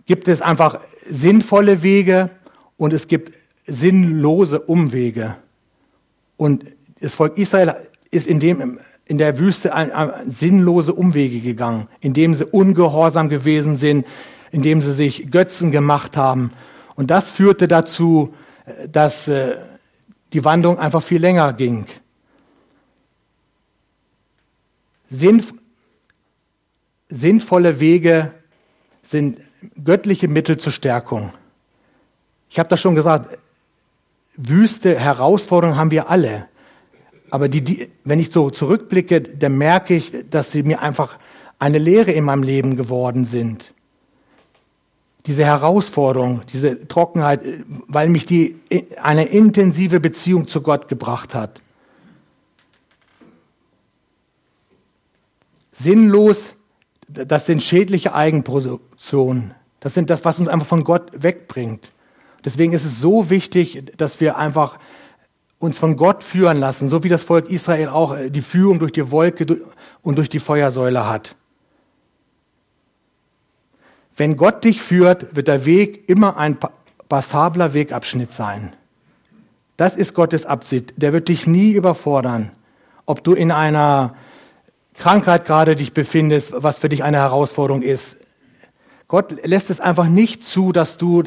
gibt 0.06 0.28
es 0.28 0.40
einfach 0.40 0.78
sinnvolle 1.04 1.82
Wege 1.82 2.30
und 2.76 2.92
es 2.92 3.08
gibt 3.08 3.32
sinnlose 3.66 4.60
Umwege. 4.60 5.34
Und 6.36 6.64
das 7.00 7.14
Volk 7.14 7.36
Israel 7.36 7.74
ist 8.12 8.28
in, 8.28 8.38
dem, 8.38 8.78
in 9.06 9.18
der 9.18 9.40
Wüste 9.40 9.74
ein, 9.74 9.90
ein, 9.90 10.30
sinnlose 10.30 10.94
Umwege 10.94 11.40
gegangen, 11.40 11.88
indem 11.98 12.32
sie 12.32 12.44
ungehorsam 12.44 13.28
gewesen 13.28 13.74
sind, 13.74 14.06
indem 14.52 14.80
sie 14.80 14.92
sich 14.92 15.32
Götzen 15.32 15.72
gemacht 15.72 16.16
haben. 16.16 16.52
Und 16.94 17.10
das 17.10 17.28
führte 17.28 17.66
dazu, 17.66 18.32
dass 18.86 19.26
äh, 19.26 19.56
die 20.32 20.44
Wandlung 20.44 20.78
einfach 20.78 21.02
viel 21.02 21.20
länger 21.20 21.54
ging. 21.54 21.86
sinnvolle 27.08 27.80
Wege 27.80 28.30
sind 29.10 29.38
göttliche 29.84 30.28
Mittel 30.28 30.56
zur 30.56 30.72
Stärkung. 30.72 31.32
Ich 32.48 32.58
habe 32.58 32.68
das 32.68 32.80
schon 32.80 32.94
gesagt, 32.94 33.38
wüste 34.36 34.98
Herausforderungen 34.98 35.78
haben 35.78 35.90
wir 35.90 36.08
alle. 36.08 36.46
Aber 37.30 37.48
die, 37.48 37.60
die, 37.60 37.90
wenn 38.04 38.18
ich 38.18 38.30
so 38.30 38.50
zurückblicke, 38.50 39.20
dann 39.20 39.58
merke 39.58 39.94
ich, 39.94 40.12
dass 40.30 40.52
sie 40.52 40.62
mir 40.62 40.80
einfach 40.80 41.18
eine 41.58 41.78
Lehre 41.78 42.12
in 42.12 42.24
meinem 42.24 42.42
Leben 42.42 42.76
geworden 42.76 43.24
sind 43.24 43.74
diese 45.26 45.44
Herausforderung, 45.44 46.42
diese 46.52 46.88
Trockenheit, 46.88 47.40
weil 47.86 48.08
mich 48.08 48.24
die 48.26 48.56
eine 49.00 49.26
intensive 49.26 50.00
Beziehung 50.00 50.48
zu 50.48 50.62
Gott 50.62 50.88
gebracht 50.88 51.34
hat. 51.34 51.60
Sinnlos, 55.72 56.54
das 57.12 57.46
sind 57.46 57.62
schädliche 57.62 58.14
Eigenproduktionen. 58.14 59.54
Das 59.80 59.94
sind 59.94 60.10
das, 60.10 60.24
was 60.24 60.38
uns 60.38 60.48
einfach 60.48 60.66
von 60.66 60.84
Gott 60.84 61.10
wegbringt. 61.14 61.92
Deswegen 62.44 62.72
ist 62.72 62.84
es 62.84 63.00
so 63.00 63.30
wichtig, 63.30 63.92
dass 63.96 64.20
wir 64.20 64.36
einfach 64.36 64.78
uns 65.58 65.78
von 65.78 65.96
Gott 65.96 66.22
führen 66.22 66.58
lassen, 66.58 66.88
so 66.88 67.04
wie 67.04 67.08
das 67.08 67.22
Volk 67.22 67.50
Israel 67.50 67.88
auch 67.88 68.16
die 68.28 68.40
Führung 68.40 68.78
durch 68.78 68.92
die 68.92 69.10
Wolke 69.10 69.60
und 70.02 70.16
durch 70.16 70.28
die 70.28 70.38
Feuersäule 70.38 71.06
hat. 71.06 71.36
Wenn 74.16 74.36
Gott 74.36 74.64
dich 74.64 74.80
führt, 74.82 75.34
wird 75.36 75.48
der 75.48 75.64
Weg 75.66 76.08
immer 76.08 76.36
ein 76.36 76.58
passabler 77.08 77.74
Wegabschnitt 77.74 78.32
sein. 78.32 78.74
Das 79.76 79.96
ist 79.96 80.14
Gottes 80.14 80.44
Absicht. 80.44 80.92
Der 80.96 81.12
wird 81.12 81.28
dich 81.28 81.46
nie 81.46 81.72
überfordern. 81.72 82.50
Ob 83.06 83.24
du 83.24 83.32
in 83.32 83.50
einer 83.50 84.14
Krankheit 85.00 85.46
gerade 85.46 85.76
dich 85.76 85.94
befindest, 85.94 86.52
was 86.54 86.78
für 86.78 86.90
dich 86.90 87.02
eine 87.02 87.16
Herausforderung 87.16 87.80
ist. 87.80 88.18
Gott 89.08 89.44
lässt 89.46 89.70
es 89.70 89.80
einfach 89.80 90.06
nicht 90.06 90.44
zu, 90.44 90.72
dass 90.72 90.98
du, 90.98 91.24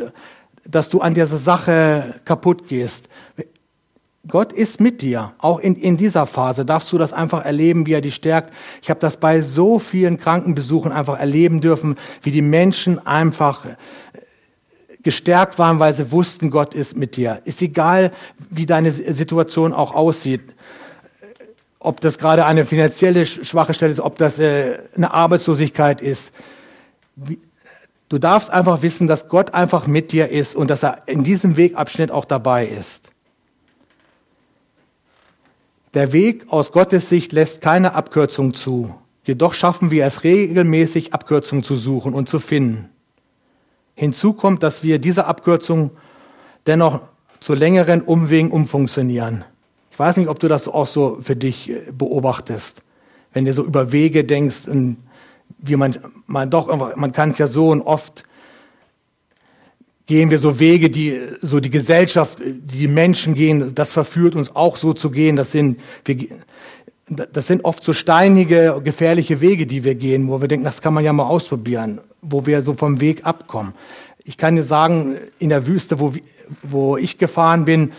dass 0.64 0.90
du 0.90 1.02
an 1.02 1.16
dieser 1.16 1.40
Sache 1.40 2.22
kaputt 2.24 2.68
gehst. 2.68 3.10
Gott 4.28 4.54
ist 4.54 4.80
mit 4.80 5.02
dir. 5.02 5.34
Auch 5.40 5.60
in, 5.60 5.76
in 5.76 5.98
dieser 5.98 6.28
Phase 6.28 6.66
darfst 6.66 6.92
du 6.92 7.00
das 7.00 7.14
einfach 7.14 7.44
erleben, 7.44 7.88
wie 7.88 7.94
er 7.94 8.02
dich 8.02 8.14
stärkt. 8.14 8.54
Ich 8.84 8.92
habe 8.92 9.00
das 9.00 9.18
bei 9.18 9.42
so 9.42 9.80
vielen 9.80 10.18
Krankenbesuchen 10.18 10.92
einfach 10.92 11.20
erleben 11.20 11.60
dürfen, 11.60 11.98
wie 12.22 12.32
die 12.32 12.44
Menschen 12.44 13.06
einfach 13.06 13.66
äh, 13.66 13.76
gestärkt 15.02 15.58
waren, 15.58 15.80
weil 15.80 15.94
sie 15.94 16.12
wussten, 16.12 16.52
Gott 16.52 16.76
ist 16.76 16.96
mit 16.96 17.18
dir. 17.18 17.42
Ist 17.44 17.62
egal, 17.64 18.12
wie 18.52 18.68
deine 18.68 18.92
Situation 18.92 19.74
auch 19.74 19.96
aussieht. 19.96 20.53
Ob 21.84 22.00
das 22.02 22.18
gerade 22.18 22.46
eine 22.46 22.66
finanzielle 22.66 23.26
schwache 23.26 23.74
Stelle 23.74 23.92
ist, 23.92 24.00
ob 24.00 24.18
das 24.18 24.40
äh, 24.40 24.80
eine 24.96 25.14
Arbeitslosigkeit 25.14 26.02
ist. 26.02 26.34
Du 28.08 28.18
darfst 28.18 28.50
einfach 28.50 28.82
wissen, 28.82 29.08
dass 29.08 29.28
Gott 29.28 29.54
einfach 29.54 29.86
mit 29.86 30.12
dir 30.12 30.30
ist 30.30 30.56
und 30.56 30.70
dass 30.70 30.84
er 30.84 31.08
in 31.08 31.24
diesem 31.24 31.58
Wegabschnitt 31.58 32.10
auch 32.10 32.26
dabei 32.26 32.66
ist. 32.66 33.12
Der 35.94 36.12
Weg 36.14 36.46
aus 36.50 36.72
Gottes 36.72 37.10
Sicht 37.10 37.34
lässt 37.34 37.62
keine 37.62 37.94
Abkürzung 37.94 38.54
zu. 38.54 38.96
Jedoch 39.26 39.54
schaffen 39.54 39.92
wir 39.92 40.06
es 40.06 40.24
regelmäßig, 40.24 41.14
Abkürzungen 41.14 41.64
zu 41.64 41.76
suchen 41.76 42.14
und 42.14 42.28
zu 42.28 42.40
finden. 42.40 42.90
Hinzu 43.96 44.34
kommt, 44.34 44.64
dass 44.64 44.84
wir 44.84 45.00
diese 45.00 45.26
Abkürzung 45.26 45.92
dennoch 46.66 47.02
zu 47.40 47.54
längeren 47.54 48.02
Umwegen 48.02 48.52
umfunktionieren. 48.52 49.44
Ich 49.94 50.00
weiß 50.00 50.18
nicht, 50.18 50.28
ob 50.28 50.40
du 50.40 50.48
das 50.48 50.68
auch 50.68 50.88
so 50.88 51.20
für 51.22 51.36
dich 51.36 51.70
äh, 51.70 51.92
beobachtest, 51.92 52.82
wenn 53.32 53.46
du 53.46 53.54
so 53.54 53.64
über 53.64 53.92
Wege 53.92 54.24
denkst 54.24 54.68
und 54.68 54.98
wie 55.60 55.76
man, 55.76 55.96
man 56.26 56.50
doch, 56.50 56.96
man 56.96 57.12
kann 57.12 57.30
es 57.32 57.38
ja 57.38 57.46
so 57.46 57.70
und 57.70 57.84
oft 57.84 58.24
gehen 60.08 60.32
wir 60.32 60.40
so 60.40 60.60
Wege, 60.60 60.90
die 60.90 61.20
so 61.42 61.60
die 61.60 61.70
Gesellschaft, 61.70 62.40
die 62.44 62.88
Menschen 62.88 63.36
gehen, 63.36 63.76
das 63.76 63.92
verführt 63.92 64.36
uns 64.36 64.56
auch 64.56 64.78
so 64.78 64.94
zu 64.94 65.12
gehen. 65.12 65.36
Das 65.36 65.52
sind, 65.52 65.80
wir, 66.06 66.18
das 67.06 67.46
sind 67.46 67.64
oft 67.64 67.84
so 67.84 67.94
steinige, 67.94 68.82
gefährliche 68.84 69.42
Wege, 69.42 69.68
die 69.68 69.84
wir 69.84 69.94
gehen, 69.94 70.28
wo 70.28 70.42
wir 70.42 70.48
denken, 70.48 70.66
das 70.66 70.82
kann 70.82 70.96
man 70.96 71.06
ja 71.06 71.14
mal 71.14 71.28
ausprobieren, 71.28 72.02
wo 72.22 72.48
wir 72.48 72.64
so 72.64 72.74
vom 72.74 73.00
Weg 73.00 73.26
abkommen. 73.26 73.74
Ich 74.26 74.38
kann 74.38 74.56
dir 74.56 74.64
sagen, 74.64 75.18
in 75.38 75.50
der 75.50 75.68
Wüste, 75.68 76.00
wo, 76.00 76.14
wo 76.62 76.98
ich 76.98 77.18
gefahren 77.18 77.66
bin, 77.66 77.92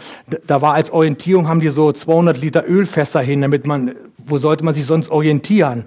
da 0.47 0.63
war 0.63 0.75
als 0.75 0.91
Orientierung, 0.91 1.49
haben 1.49 1.61
die 1.61 1.71
so 1.71 1.93
200 1.93 2.41
Liter 2.41 2.65
Ölfässer 2.67 3.21
hin, 3.21 3.43
damit 3.43 3.67
man, 3.67 3.95
wo 4.19 4.39
sollte 4.39 4.65
man 4.65 4.75
sich 4.75 4.87
sonst 4.87 5.11
orientieren? 5.11 5.85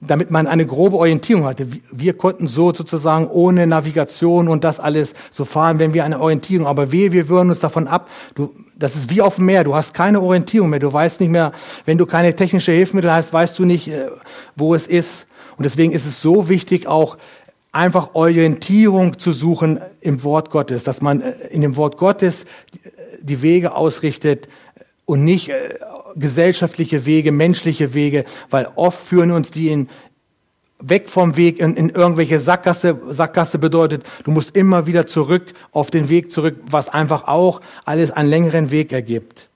damit 0.00 0.30
man 0.30 0.46
eine 0.46 0.66
grobe 0.66 0.96
Orientierung 0.96 1.44
hatte. 1.44 1.68
Wir 1.90 2.12
konnten 2.12 2.46
so 2.46 2.72
sozusagen 2.72 3.28
ohne 3.28 3.66
Navigation 3.66 4.48
und 4.48 4.62
das 4.62 4.78
alles 4.78 5.14
so 5.30 5.44
fahren, 5.44 5.78
wenn 5.78 5.94
wir 5.94 6.04
eine 6.04 6.20
Orientierung, 6.20 6.66
aber 6.66 6.92
wehe, 6.92 7.12
wir 7.12 7.28
würden 7.28 7.48
uns 7.48 7.60
davon 7.60 7.88
ab. 7.88 8.10
Du, 8.34 8.54
das 8.76 8.94
ist 8.94 9.10
wie 9.10 9.22
auf 9.22 9.36
dem 9.36 9.46
Meer, 9.46 9.64
du 9.64 9.74
hast 9.74 9.94
keine 9.94 10.20
Orientierung 10.20 10.68
mehr, 10.68 10.80
du 10.80 10.92
weißt 10.92 11.20
nicht 11.20 11.30
mehr, 11.30 11.52
wenn 11.86 11.96
du 11.96 12.04
keine 12.04 12.36
technische 12.36 12.72
Hilfsmittel 12.72 13.10
hast, 13.10 13.32
weißt 13.32 13.58
du 13.58 13.64
nicht, 13.64 13.88
äh, 13.88 14.08
wo 14.54 14.74
es 14.74 14.86
ist. 14.86 15.26
Und 15.56 15.64
deswegen 15.64 15.92
ist 15.92 16.04
es 16.04 16.20
so 16.20 16.50
wichtig, 16.50 16.86
auch 16.86 17.16
einfach 17.76 18.14
Orientierung 18.14 19.18
zu 19.18 19.32
suchen 19.32 19.80
im 20.00 20.24
Wort 20.24 20.50
Gottes, 20.50 20.82
dass 20.82 21.00
man 21.02 21.20
äh, 21.20 21.32
in 21.50 21.60
dem 21.60 21.76
Wort 21.76 21.98
Gottes 21.98 22.46
die 23.20 23.42
Wege 23.42 23.74
ausrichtet 23.74 24.48
und 25.04 25.24
nicht 25.24 25.50
äh, 25.50 25.74
gesellschaftliche 26.16 27.04
Wege, 27.04 27.30
menschliche 27.30 27.92
Wege, 27.94 28.24
weil 28.50 28.68
oft 28.74 28.98
führen 29.06 29.30
uns 29.30 29.50
die 29.50 29.68
in, 29.68 29.88
weg 30.80 31.08
vom 31.08 31.36
Weg 31.36 31.58
in, 31.58 31.76
in 31.76 31.90
irgendwelche 31.90 32.40
Sackgasse. 32.40 32.98
Sackgasse 33.10 33.58
bedeutet, 33.58 34.04
du 34.24 34.30
musst 34.30 34.56
immer 34.56 34.86
wieder 34.86 35.06
zurück 35.06 35.52
auf 35.72 35.90
den 35.90 36.08
Weg 36.08 36.32
zurück, 36.32 36.56
was 36.68 36.88
einfach 36.88 37.28
auch 37.28 37.60
alles 37.84 38.10
einen 38.10 38.30
längeren 38.30 38.70
Weg 38.70 38.92
ergibt. 38.92 39.48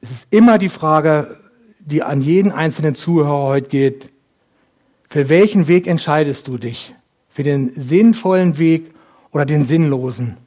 Es 0.00 0.10
ist 0.10 0.26
immer 0.30 0.58
die 0.58 0.68
Frage, 0.68 1.38
die 1.78 2.02
an 2.02 2.20
jeden 2.20 2.50
einzelnen 2.50 2.94
Zuhörer 2.94 3.44
heute 3.44 3.68
geht, 3.68 4.10
für 5.14 5.28
welchen 5.28 5.68
Weg 5.68 5.86
entscheidest 5.86 6.48
du 6.48 6.58
dich? 6.58 6.92
Für 7.28 7.44
den 7.44 7.70
sinnvollen 7.70 8.58
Weg 8.58 8.92
oder 9.30 9.46
den 9.46 9.62
sinnlosen? 9.62 10.38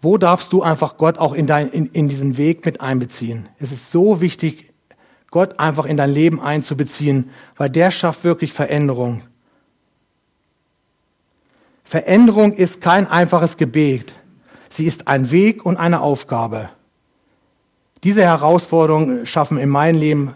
Wo 0.00 0.16
darfst 0.16 0.50
du 0.54 0.62
einfach 0.62 0.96
Gott 0.96 1.18
auch 1.18 1.34
in, 1.34 1.46
dein, 1.46 1.68
in, 1.70 1.88
in 1.88 2.08
diesen 2.08 2.38
Weg 2.38 2.64
mit 2.64 2.80
einbeziehen? 2.80 3.50
Es 3.58 3.70
ist 3.70 3.90
so 3.90 4.22
wichtig, 4.22 4.72
Gott 5.30 5.60
einfach 5.60 5.84
in 5.84 5.98
dein 5.98 6.10
Leben 6.10 6.40
einzubeziehen, 6.40 7.28
weil 7.58 7.68
der 7.68 7.90
schafft 7.90 8.24
wirklich 8.24 8.54
Veränderung. 8.54 9.20
Veränderung 11.84 12.54
ist 12.54 12.80
kein 12.80 13.06
einfaches 13.06 13.58
Gebet. 13.58 14.14
Sie 14.70 14.86
ist 14.86 15.06
ein 15.06 15.30
Weg 15.30 15.66
und 15.66 15.76
eine 15.76 16.00
Aufgabe. 16.00 16.70
Diese 18.04 18.22
Herausforderungen 18.22 19.24
schaffen 19.24 19.56
in 19.56 19.70
meinem 19.70 19.98
Leben, 19.98 20.34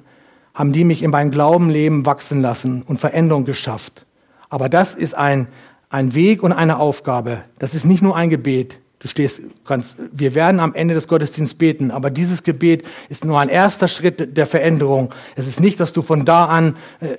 haben 0.54 0.72
die 0.72 0.84
mich 0.84 1.02
in 1.02 1.10
meinem 1.10 1.30
Glaubenleben 1.30 2.06
wachsen 2.06 2.40
lassen 2.40 2.82
und 2.82 2.98
Veränderung 2.98 3.44
geschafft. 3.44 4.06
Aber 4.48 4.70
das 4.70 4.94
ist 4.94 5.14
ein, 5.14 5.48
ein 5.90 6.14
Weg 6.14 6.42
und 6.42 6.52
eine 6.52 6.78
Aufgabe. 6.78 7.44
Das 7.58 7.74
ist 7.74 7.84
nicht 7.84 8.02
nur 8.02 8.16
ein 8.16 8.30
Gebet. 8.30 8.80
Du 9.00 9.06
stehst, 9.06 9.42
kannst, 9.64 9.98
wir 10.10 10.34
werden 10.34 10.58
am 10.58 10.74
Ende 10.74 10.94
des 10.94 11.06
Gottesdienstes 11.06 11.56
beten, 11.56 11.90
aber 11.90 12.10
dieses 12.10 12.42
Gebet 12.42 12.84
ist 13.08 13.24
nur 13.24 13.38
ein 13.38 13.48
erster 13.48 13.86
Schritt 13.86 14.36
der 14.36 14.46
Veränderung. 14.46 15.14
Es 15.36 15.46
ist 15.46 15.60
nicht, 15.60 15.78
dass 15.78 15.92
du 15.92 16.02
von 16.02 16.24
da 16.24 16.46
an 16.46 16.76
äh, 17.00 17.18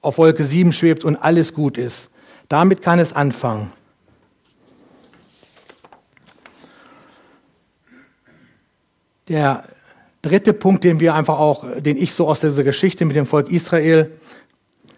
auf 0.00 0.18
Wolke 0.18 0.44
7 0.44 0.72
schwebst 0.72 1.04
und 1.04 1.16
alles 1.16 1.54
gut 1.54 1.78
ist. 1.78 2.10
Damit 2.48 2.82
kann 2.82 2.98
es 2.98 3.12
anfangen. 3.14 3.72
Der 9.26 9.64
dritte 10.22 10.52
Punkt, 10.52 10.84
den 10.84 11.00
wir 11.00 11.14
einfach 11.14 11.38
auch, 11.38 11.64
den 11.78 11.96
ich 11.96 12.12
so 12.12 12.28
aus 12.28 12.40
dieser 12.40 12.64
Geschichte 12.64 13.04
mit 13.04 13.16
dem 13.16 13.26
Volk 13.26 13.50
Israel 13.50 14.12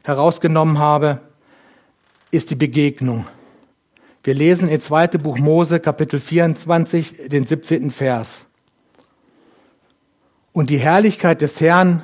herausgenommen 0.02 0.78
habe, 0.78 1.20
ist 2.30 2.50
die 2.50 2.54
Begegnung. 2.56 3.26
Wir 4.22 4.34
lesen 4.34 4.68
in 4.68 4.80
2. 4.80 5.08
Buch 5.18 5.38
Mose, 5.38 5.80
Kapitel 5.80 6.20
24, 6.20 7.28
den 7.28 7.46
17. 7.46 7.90
Vers. 7.90 8.46
Und 10.52 10.70
die 10.70 10.78
Herrlichkeit 10.78 11.40
des 11.40 11.60
Herrn 11.60 12.02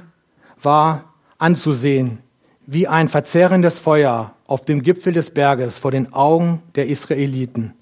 war 0.60 1.12
anzusehen, 1.38 2.18
wie 2.66 2.88
ein 2.88 3.08
verzehrendes 3.08 3.78
Feuer 3.78 4.34
auf 4.46 4.64
dem 4.64 4.82
Gipfel 4.82 5.12
des 5.12 5.30
Berges 5.30 5.78
vor 5.78 5.90
den 5.90 6.12
Augen 6.12 6.62
der 6.74 6.86
Israeliten. 6.88 7.74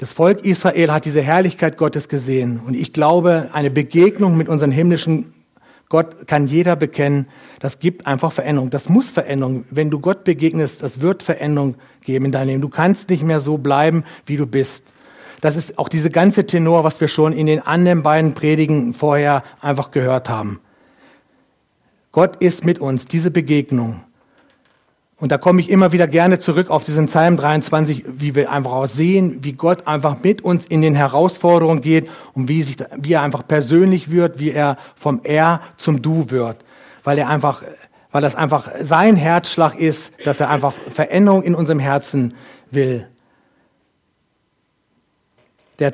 Das 0.00 0.14
Volk 0.14 0.46
Israel 0.46 0.92
hat 0.92 1.04
diese 1.04 1.20
Herrlichkeit 1.20 1.76
Gottes 1.76 2.08
gesehen. 2.08 2.58
Und 2.66 2.72
ich 2.72 2.94
glaube, 2.94 3.50
eine 3.52 3.68
Begegnung 3.68 4.34
mit 4.34 4.48
unserem 4.48 4.72
himmlischen 4.72 5.34
Gott 5.90 6.26
kann 6.26 6.46
jeder 6.46 6.74
bekennen. 6.74 7.26
Das 7.58 7.80
gibt 7.80 8.06
einfach 8.06 8.32
Veränderung. 8.32 8.70
Das 8.70 8.88
muss 8.88 9.10
Veränderung. 9.10 9.66
Wenn 9.70 9.90
du 9.90 10.00
Gott 10.00 10.24
begegnest, 10.24 10.82
das 10.82 11.02
wird 11.02 11.22
Veränderung 11.22 11.74
geben 12.02 12.24
in 12.24 12.32
deinem 12.32 12.48
Leben. 12.48 12.62
Du 12.62 12.70
kannst 12.70 13.10
nicht 13.10 13.24
mehr 13.24 13.40
so 13.40 13.58
bleiben, 13.58 14.04
wie 14.24 14.38
du 14.38 14.46
bist. 14.46 14.90
Das 15.42 15.54
ist 15.54 15.78
auch 15.78 15.90
diese 15.90 16.08
ganze 16.08 16.46
Tenor, 16.46 16.82
was 16.82 16.98
wir 17.02 17.08
schon 17.08 17.34
in 17.34 17.44
den 17.44 17.60
anderen 17.60 18.02
beiden 18.02 18.32
Predigen 18.32 18.94
vorher 18.94 19.44
einfach 19.60 19.90
gehört 19.90 20.30
haben. 20.30 20.60
Gott 22.10 22.36
ist 22.36 22.64
mit 22.64 22.78
uns, 22.78 23.04
diese 23.04 23.30
Begegnung. 23.30 24.00
Und 25.20 25.30
da 25.30 25.36
komme 25.36 25.60
ich 25.60 25.68
immer 25.68 25.92
wieder 25.92 26.08
gerne 26.08 26.38
zurück 26.38 26.70
auf 26.70 26.82
diesen 26.82 27.04
Psalm 27.04 27.36
23, 27.36 28.04
wie 28.08 28.34
wir 28.34 28.50
einfach 28.50 28.72
auch 28.72 28.86
sehen, 28.86 29.44
wie 29.44 29.52
Gott 29.52 29.86
einfach 29.86 30.22
mit 30.22 30.40
uns 30.40 30.64
in 30.64 30.80
den 30.80 30.94
Herausforderungen 30.94 31.82
geht 31.82 32.08
und 32.32 32.48
wie, 32.48 32.62
sich, 32.62 32.78
wie 32.96 33.12
er 33.12 33.20
einfach 33.20 33.46
persönlich 33.46 34.10
wird, 34.10 34.38
wie 34.38 34.50
er 34.50 34.78
vom 34.96 35.20
Er 35.22 35.60
zum 35.76 36.00
Du 36.00 36.30
wird. 36.30 36.56
Weil 37.04 37.18
er 37.18 37.28
einfach, 37.28 37.62
weil 38.10 38.22
das 38.22 38.34
einfach 38.34 38.70
sein 38.80 39.14
Herzschlag 39.16 39.74
ist, 39.78 40.12
dass 40.24 40.40
er 40.40 40.48
einfach 40.48 40.72
Veränderung 40.88 41.42
in 41.42 41.54
unserem 41.54 41.80
Herzen 41.80 42.32
will. 42.70 43.06
Der, 45.80 45.92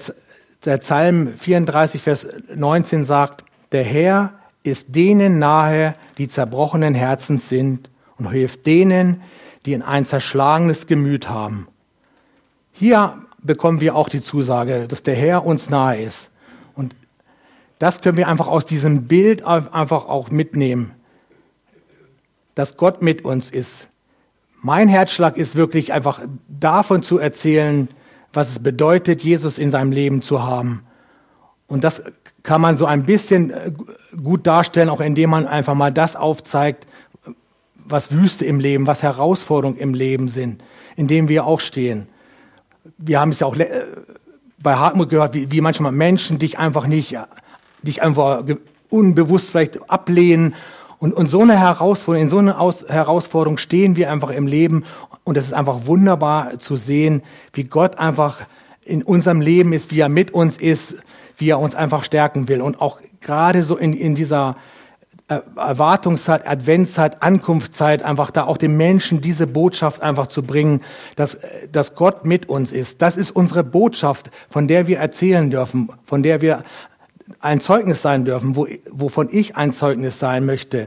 der 0.64 0.78
Psalm 0.78 1.32
34, 1.36 2.00
Vers 2.00 2.28
19 2.54 3.02
sagt, 3.02 3.44
der 3.72 3.82
Herr 3.82 4.34
ist 4.62 4.94
denen 4.94 5.40
nahe, 5.40 5.96
die 6.16 6.28
zerbrochenen 6.28 6.94
Herzens 6.94 7.48
sind 7.48 7.90
und 8.18 8.30
hilft 8.30 8.66
denen, 8.66 9.22
die 9.64 9.82
ein 9.82 10.06
zerschlagenes 10.06 10.86
Gemüt 10.86 11.28
haben. 11.28 11.68
Hier 12.72 13.18
bekommen 13.42 13.80
wir 13.80 13.96
auch 13.96 14.08
die 14.08 14.20
Zusage, 14.20 14.86
dass 14.88 15.02
der 15.02 15.14
Herr 15.14 15.44
uns 15.46 15.70
nahe 15.70 16.02
ist. 16.02 16.30
Und 16.74 16.94
das 17.78 18.00
können 18.00 18.16
wir 18.16 18.28
einfach 18.28 18.46
aus 18.46 18.64
diesem 18.64 19.04
Bild 19.06 19.44
einfach 19.44 20.06
auch 20.06 20.30
mitnehmen, 20.30 20.92
dass 22.54 22.76
Gott 22.76 23.02
mit 23.02 23.24
uns 23.24 23.50
ist. 23.50 23.88
Mein 24.62 24.88
Herzschlag 24.88 25.36
ist 25.36 25.56
wirklich 25.56 25.92
einfach 25.92 26.20
davon 26.48 27.02
zu 27.02 27.18
erzählen, 27.18 27.88
was 28.32 28.50
es 28.50 28.58
bedeutet, 28.58 29.22
Jesus 29.22 29.58
in 29.58 29.70
seinem 29.70 29.92
Leben 29.92 30.22
zu 30.22 30.42
haben. 30.42 30.82
Und 31.66 31.84
das 31.84 32.02
kann 32.42 32.60
man 32.60 32.76
so 32.76 32.86
ein 32.86 33.04
bisschen 33.04 33.52
gut 34.22 34.46
darstellen, 34.46 34.88
auch 34.88 35.00
indem 35.00 35.30
man 35.30 35.46
einfach 35.46 35.74
mal 35.74 35.92
das 35.92 36.16
aufzeigt, 36.16 36.86
was 37.88 38.10
Wüste 38.12 38.44
im 38.44 38.60
Leben, 38.60 38.86
was 38.86 39.02
Herausforderungen 39.02 39.78
im 39.78 39.94
Leben 39.94 40.28
sind, 40.28 40.62
in 40.96 41.06
dem 41.06 41.28
wir 41.28 41.46
auch 41.46 41.60
stehen. 41.60 42.08
Wir 42.98 43.20
haben 43.20 43.30
es 43.30 43.40
ja 43.40 43.46
auch 43.46 43.56
äh, 43.56 43.84
bei 44.58 44.74
Hartmut 44.76 45.10
gehört, 45.10 45.34
wie, 45.34 45.50
wie 45.50 45.60
manchmal 45.60 45.92
Menschen 45.92 46.38
dich 46.38 46.58
einfach 46.58 46.86
nicht, 46.86 47.16
dich 47.82 48.02
einfach 48.02 48.44
unbewusst 48.88 49.50
vielleicht 49.50 49.90
ablehnen. 49.90 50.54
Und, 50.98 51.12
und 51.12 51.26
so 51.26 51.42
eine 51.42 51.58
Herausforderung, 51.58 52.22
in 52.22 52.28
so 52.28 52.38
einer 52.38 52.60
Aus 52.60 52.88
Herausforderung 52.88 53.58
stehen 53.58 53.96
wir 53.96 54.10
einfach 54.10 54.30
im 54.30 54.46
Leben. 54.46 54.84
Und 55.24 55.36
es 55.36 55.46
ist 55.46 55.52
einfach 55.52 55.86
wunderbar 55.86 56.58
zu 56.58 56.76
sehen, 56.76 57.22
wie 57.52 57.64
Gott 57.64 57.98
einfach 57.98 58.46
in 58.82 59.02
unserem 59.02 59.40
Leben 59.40 59.72
ist, 59.72 59.90
wie 59.90 60.00
er 60.00 60.08
mit 60.08 60.30
uns 60.30 60.56
ist, 60.56 60.96
wie 61.36 61.50
er 61.50 61.58
uns 61.58 61.74
einfach 61.74 62.04
stärken 62.04 62.48
will. 62.48 62.62
Und 62.62 62.80
auch 62.80 63.00
gerade 63.20 63.62
so 63.62 63.76
in, 63.76 63.92
in 63.92 64.14
dieser 64.14 64.56
Erwartungszeit, 65.28 66.46
Adventszeit, 66.46 67.20
Ankunftszeit, 67.22 68.04
einfach 68.04 68.30
da 68.30 68.44
auch 68.44 68.58
den 68.58 68.76
Menschen 68.76 69.20
diese 69.20 69.48
Botschaft 69.48 70.00
einfach 70.00 70.28
zu 70.28 70.44
bringen, 70.44 70.82
dass, 71.16 71.40
dass 71.72 71.96
Gott 71.96 72.24
mit 72.24 72.48
uns 72.48 72.70
ist. 72.70 73.02
Das 73.02 73.16
ist 73.16 73.32
unsere 73.32 73.64
Botschaft, 73.64 74.30
von 74.48 74.68
der 74.68 74.86
wir 74.86 74.98
erzählen 74.98 75.50
dürfen, 75.50 75.90
von 76.04 76.22
der 76.22 76.42
wir 76.42 76.62
ein 77.40 77.60
Zeugnis 77.60 78.02
sein 78.02 78.24
dürfen, 78.24 78.54
wo, 78.54 78.68
wovon 78.88 79.28
ich 79.32 79.56
ein 79.56 79.72
Zeugnis 79.72 80.20
sein 80.20 80.46
möchte 80.46 80.86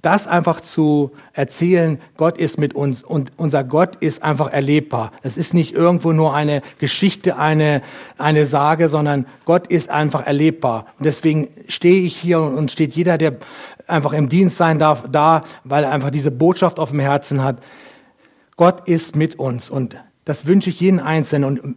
das 0.00 0.26
einfach 0.26 0.60
zu 0.60 1.12
erzählen, 1.32 1.98
Gott 2.16 2.38
ist 2.38 2.58
mit 2.58 2.74
uns 2.74 3.02
und 3.02 3.32
unser 3.36 3.64
Gott 3.64 3.96
ist 3.96 4.22
einfach 4.22 4.50
erlebbar. 4.52 5.12
Es 5.22 5.36
ist 5.36 5.54
nicht 5.54 5.74
irgendwo 5.74 6.12
nur 6.12 6.34
eine 6.34 6.62
Geschichte, 6.78 7.36
eine, 7.36 7.82
eine 8.16 8.46
Sage, 8.46 8.88
sondern 8.88 9.26
Gott 9.44 9.66
ist 9.66 9.88
einfach 9.88 10.26
erlebbar. 10.26 10.86
Und 10.98 11.06
deswegen 11.06 11.48
stehe 11.66 12.02
ich 12.02 12.16
hier 12.16 12.40
und 12.40 12.70
steht 12.70 12.94
jeder, 12.94 13.18
der 13.18 13.36
einfach 13.86 14.12
im 14.12 14.28
Dienst 14.28 14.56
sein 14.56 14.78
darf, 14.78 15.04
da, 15.10 15.42
weil 15.64 15.84
er 15.84 15.90
einfach 15.90 16.10
diese 16.10 16.30
Botschaft 16.30 16.78
auf 16.78 16.90
dem 16.90 17.00
Herzen 17.00 17.42
hat. 17.42 17.58
Gott 18.56 18.86
ist 18.88 19.16
mit 19.16 19.38
uns 19.38 19.70
und 19.70 19.96
das 20.24 20.46
wünsche 20.46 20.70
ich 20.70 20.80
jeden 20.80 21.00
Einzelnen 21.00 21.58
und 21.58 21.76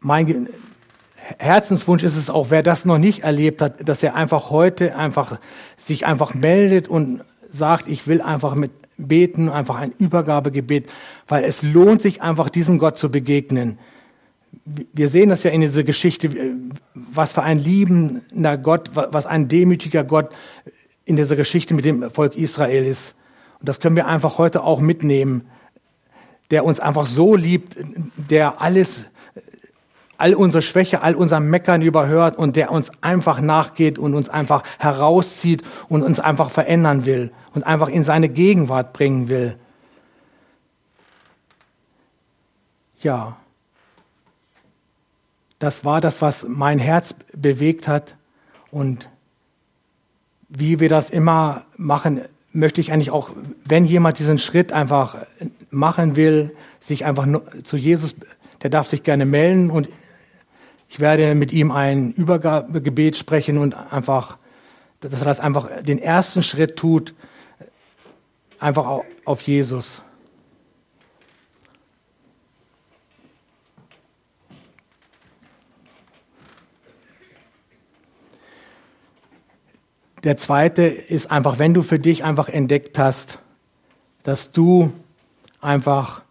mein 0.00 0.48
Herzenswunsch 1.38 2.02
ist 2.02 2.16
es 2.16 2.28
auch, 2.28 2.50
wer 2.50 2.62
das 2.62 2.84
noch 2.84 2.98
nicht 2.98 3.24
erlebt 3.24 3.62
hat, 3.62 3.88
dass 3.88 4.02
er 4.02 4.14
einfach 4.14 4.50
heute 4.50 4.96
einfach 4.96 5.38
sich 5.78 6.06
einfach 6.06 6.34
meldet 6.34 6.86
und 6.86 7.22
sagt, 7.54 7.88
ich 7.88 8.06
will 8.06 8.20
einfach 8.20 8.54
mit 8.54 8.72
beten, 8.96 9.48
einfach 9.48 9.76
ein 9.76 9.92
Übergabegebet, 9.98 10.90
weil 11.28 11.44
es 11.44 11.62
lohnt 11.62 12.02
sich 12.02 12.22
einfach, 12.22 12.48
diesem 12.48 12.78
Gott 12.78 12.98
zu 12.98 13.10
begegnen. 13.10 13.78
Wir 14.92 15.08
sehen 15.08 15.30
das 15.30 15.42
ja 15.42 15.50
in 15.50 15.60
dieser 15.60 15.82
Geschichte, 15.82 16.30
was 16.94 17.32
für 17.32 17.42
ein 17.42 17.58
liebender 17.58 18.56
Gott, 18.56 18.90
was 18.94 19.26
ein 19.26 19.48
demütiger 19.48 20.04
Gott 20.04 20.30
in 21.04 21.16
dieser 21.16 21.36
Geschichte 21.36 21.74
mit 21.74 21.84
dem 21.84 22.10
Volk 22.10 22.36
Israel 22.36 22.86
ist. 22.86 23.14
Und 23.60 23.68
das 23.68 23.80
können 23.80 23.96
wir 23.96 24.06
einfach 24.06 24.38
heute 24.38 24.62
auch 24.62 24.80
mitnehmen, 24.80 25.42
der 26.50 26.64
uns 26.64 26.80
einfach 26.80 27.06
so 27.06 27.34
liebt, 27.34 27.76
der 28.16 28.60
alles 28.60 29.06
all 30.24 30.32
unsere 30.32 30.62
Schwäche, 30.62 31.02
all 31.02 31.16
unser 31.16 31.38
Meckern 31.38 31.82
überhört 31.82 32.38
und 32.38 32.56
der 32.56 32.72
uns 32.72 32.90
einfach 33.02 33.42
nachgeht 33.42 33.98
und 33.98 34.14
uns 34.14 34.30
einfach 34.30 34.62
herauszieht 34.78 35.62
und 35.90 36.02
uns 36.02 36.18
einfach 36.18 36.48
verändern 36.48 37.04
will 37.04 37.30
und 37.52 37.62
einfach 37.62 37.88
in 37.88 38.02
seine 38.02 38.30
Gegenwart 38.30 38.94
bringen 38.94 39.28
will. 39.28 39.58
Ja, 43.02 43.36
das 45.58 45.84
war 45.84 46.00
das, 46.00 46.22
was 46.22 46.46
mein 46.48 46.78
Herz 46.78 47.14
bewegt 47.34 47.86
hat 47.86 48.16
und 48.70 49.10
wie 50.48 50.80
wir 50.80 50.88
das 50.88 51.10
immer 51.10 51.66
machen, 51.76 52.22
möchte 52.50 52.80
ich 52.80 52.92
eigentlich 52.94 53.10
auch, 53.10 53.28
wenn 53.66 53.84
jemand 53.84 54.18
diesen 54.18 54.38
Schritt 54.38 54.72
einfach 54.72 55.26
machen 55.70 56.16
will, 56.16 56.56
sich 56.80 57.04
einfach 57.04 57.28
zu 57.62 57.76
Jesus, 57.76 58.14
der 58.62 58.70
darf 58.70 58.88
sich 58.88 59.02
gerne 59.02 59.26
melden 59.26 59.70
und 59.70 59.90
ich 60.88 61.00
werde 61.00 61.34
mit 61.34 61.52
ihm 61.52 61.70
ein 61.70 62.12
Übergabegebet 62.12 63.16
sprechen 63.16 63.58
und 63.58 63.74
einfach, 63.74 64.38
dass 65.00 65.20
er 65.20 65.24
das 65.24 65.40
einfach 65.40 65.82
den 65.82 65.98
ersten 65.98 66.42
Schritt 66.42 66.76
tut, 66.76 67.14
einfach 68.58 69.00
auf 69.24 69.42
Jesus. 69.42 70.02
Der 80.24 80.38
zweite 80.38 80.84
ist 80.84 81.30
einfach, 81.30 81.58
wenn 81.58 81.74
du 81.74 81.82
für 81.82 81.98
dich 81.98 82.24
einfach 82.24 82.48
entdeckt 82.48 82.98
hast, 82.98 83.40
dass 84.22 84.52
du 84.52 84.90
einfach 85.60 86.22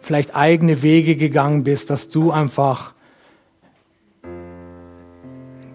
vielleicht 0.00 0.34
eigene 0.34 0.82
Wege 0.82 1.14
gegangen 1.14 1.62
bist, 1.62 1.88
dass 1.88 2.08
du 2.08 2.32
einfach 2.32 2.94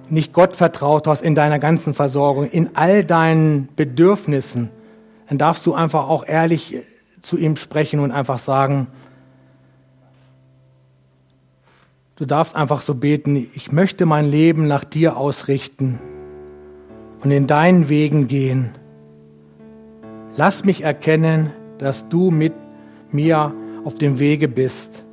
nicht 0.09 0.33
Gott 0.33 0.55
vertraut 0.55 1.07
hast 1.07 1.21
in 1.21 1.35
deiner 1.35 1.59
ganzen 1.59 1.93
Versorgung, 1.93 2.49
in 2.49 2.75
all 2.75 3.03
deinen 3.03 3.69
Bedürfnissen, 3.75 4.69
dann 5.27 5.37
darfst 5.37 5.65
du 5.65 5.73
einfach 5.73 6.07
auch 6.07 6.25
ehrlich 6.25 6.77
zu 7.21 7.37
ihm 7.37 7.55
sprechen 7.55 7.99
und 7.99 8.11
einfach 8.11 8.37
sagen, 8.37 8.87
du 12.15 12.25
darfst 12.25 12.55
einfach 12.55 12.81
so 12.81 12.95
beten, 12.95 13.49
ich 13.53 13.71
möchte 13.71 14.05
mein 14.05 14.25
Leben 14.25 14.67
nach 14.67 14.83
dir 14.83 15.17
ausrichten 15.17 15.99
und 17.23 17.31
in 17.31 17.47
deinen 17.47 17.89
Wegen 17.89 18.27
gehen. 18.27 18.75
Lass 20.37 20.65
mich 20.65 20.83
erkennen, 20.83 21.51
dass 21.77 22.09
du 22.09 22.29
mit 22.29 22.53
mir 23.11 23.53
auf 23.83 23.97
dem 23.97 24.19
Wege 24.19 24.47
bist. 24.47 25.04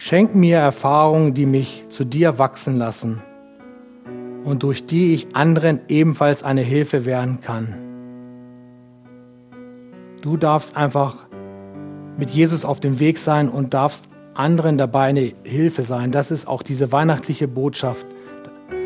Schenk 0.00 0.36
mir 0.36 0.58
Erfahrungen, 0.58 1.34
die 1.34 1.44
mich 1.44 1.86
zu 1.88 2.04
dir 2.04 2.38
wachsen 2.38 2.76
lassen 2.76 3.20
und 4.44 4.62
durch 4.62 4.86
die 4.86 5.12
ich 5.12 5.34
anderen 5.34 5.80
ebenfalls 5.88 6.44
eine 6.44 6.60
Hilfe 6.60 7.04
werden 7.04 7.40
kann. 7.40 7.74
Du 10.22 10.36
darfst 10.36 10.76
einfach 10.76 11.26
mit 12.16 12.30
Jesus 12.30 12.64
auf 12.64 12.78
dem 12.78 13.00
Weg 13.00 13.18
sein 13.18 13.48
und 13.48 13.74
darfst 13.74 14.08
anderen 14.34 14.78
dabei 14.78 15.08
eine 15.08 15.32
Hilfe 15.42 15.82
sein. 15.82 16.12
Das 16.12 16.30
ist 16.30 16.46
auch 16.46 16.62
diese 16.62 16.92
weihnachtliche 16.92 17.48
Botschaft, 17.48 18.06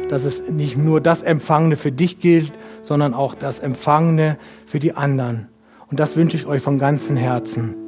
dass 0.09 0.25
es 0.25 0.49
nicht 0.49 0.79
nur 0.79 1.03
das 1.03 1.21
Empfangene 1.21 1.77
für 1.77 1.93
dich 1.93 2.21
gilt, 2.21 2.55
sondern 2.81 3.13
auch 3.13 3.35
das 3.35 3.59
Empfangene 3.59 4.39
für 4.65 4.81
die 4.81 4.97
anderen. 4.97 5.49
Und 5.91 6.01
das 6.01 6.17
wünsche 6.17 6.39
ich 6.39 6.47
euch 6.47 6.63
von 6.63 6.79
ganzem 6.79 7.19
Herzen. 7.19 7.82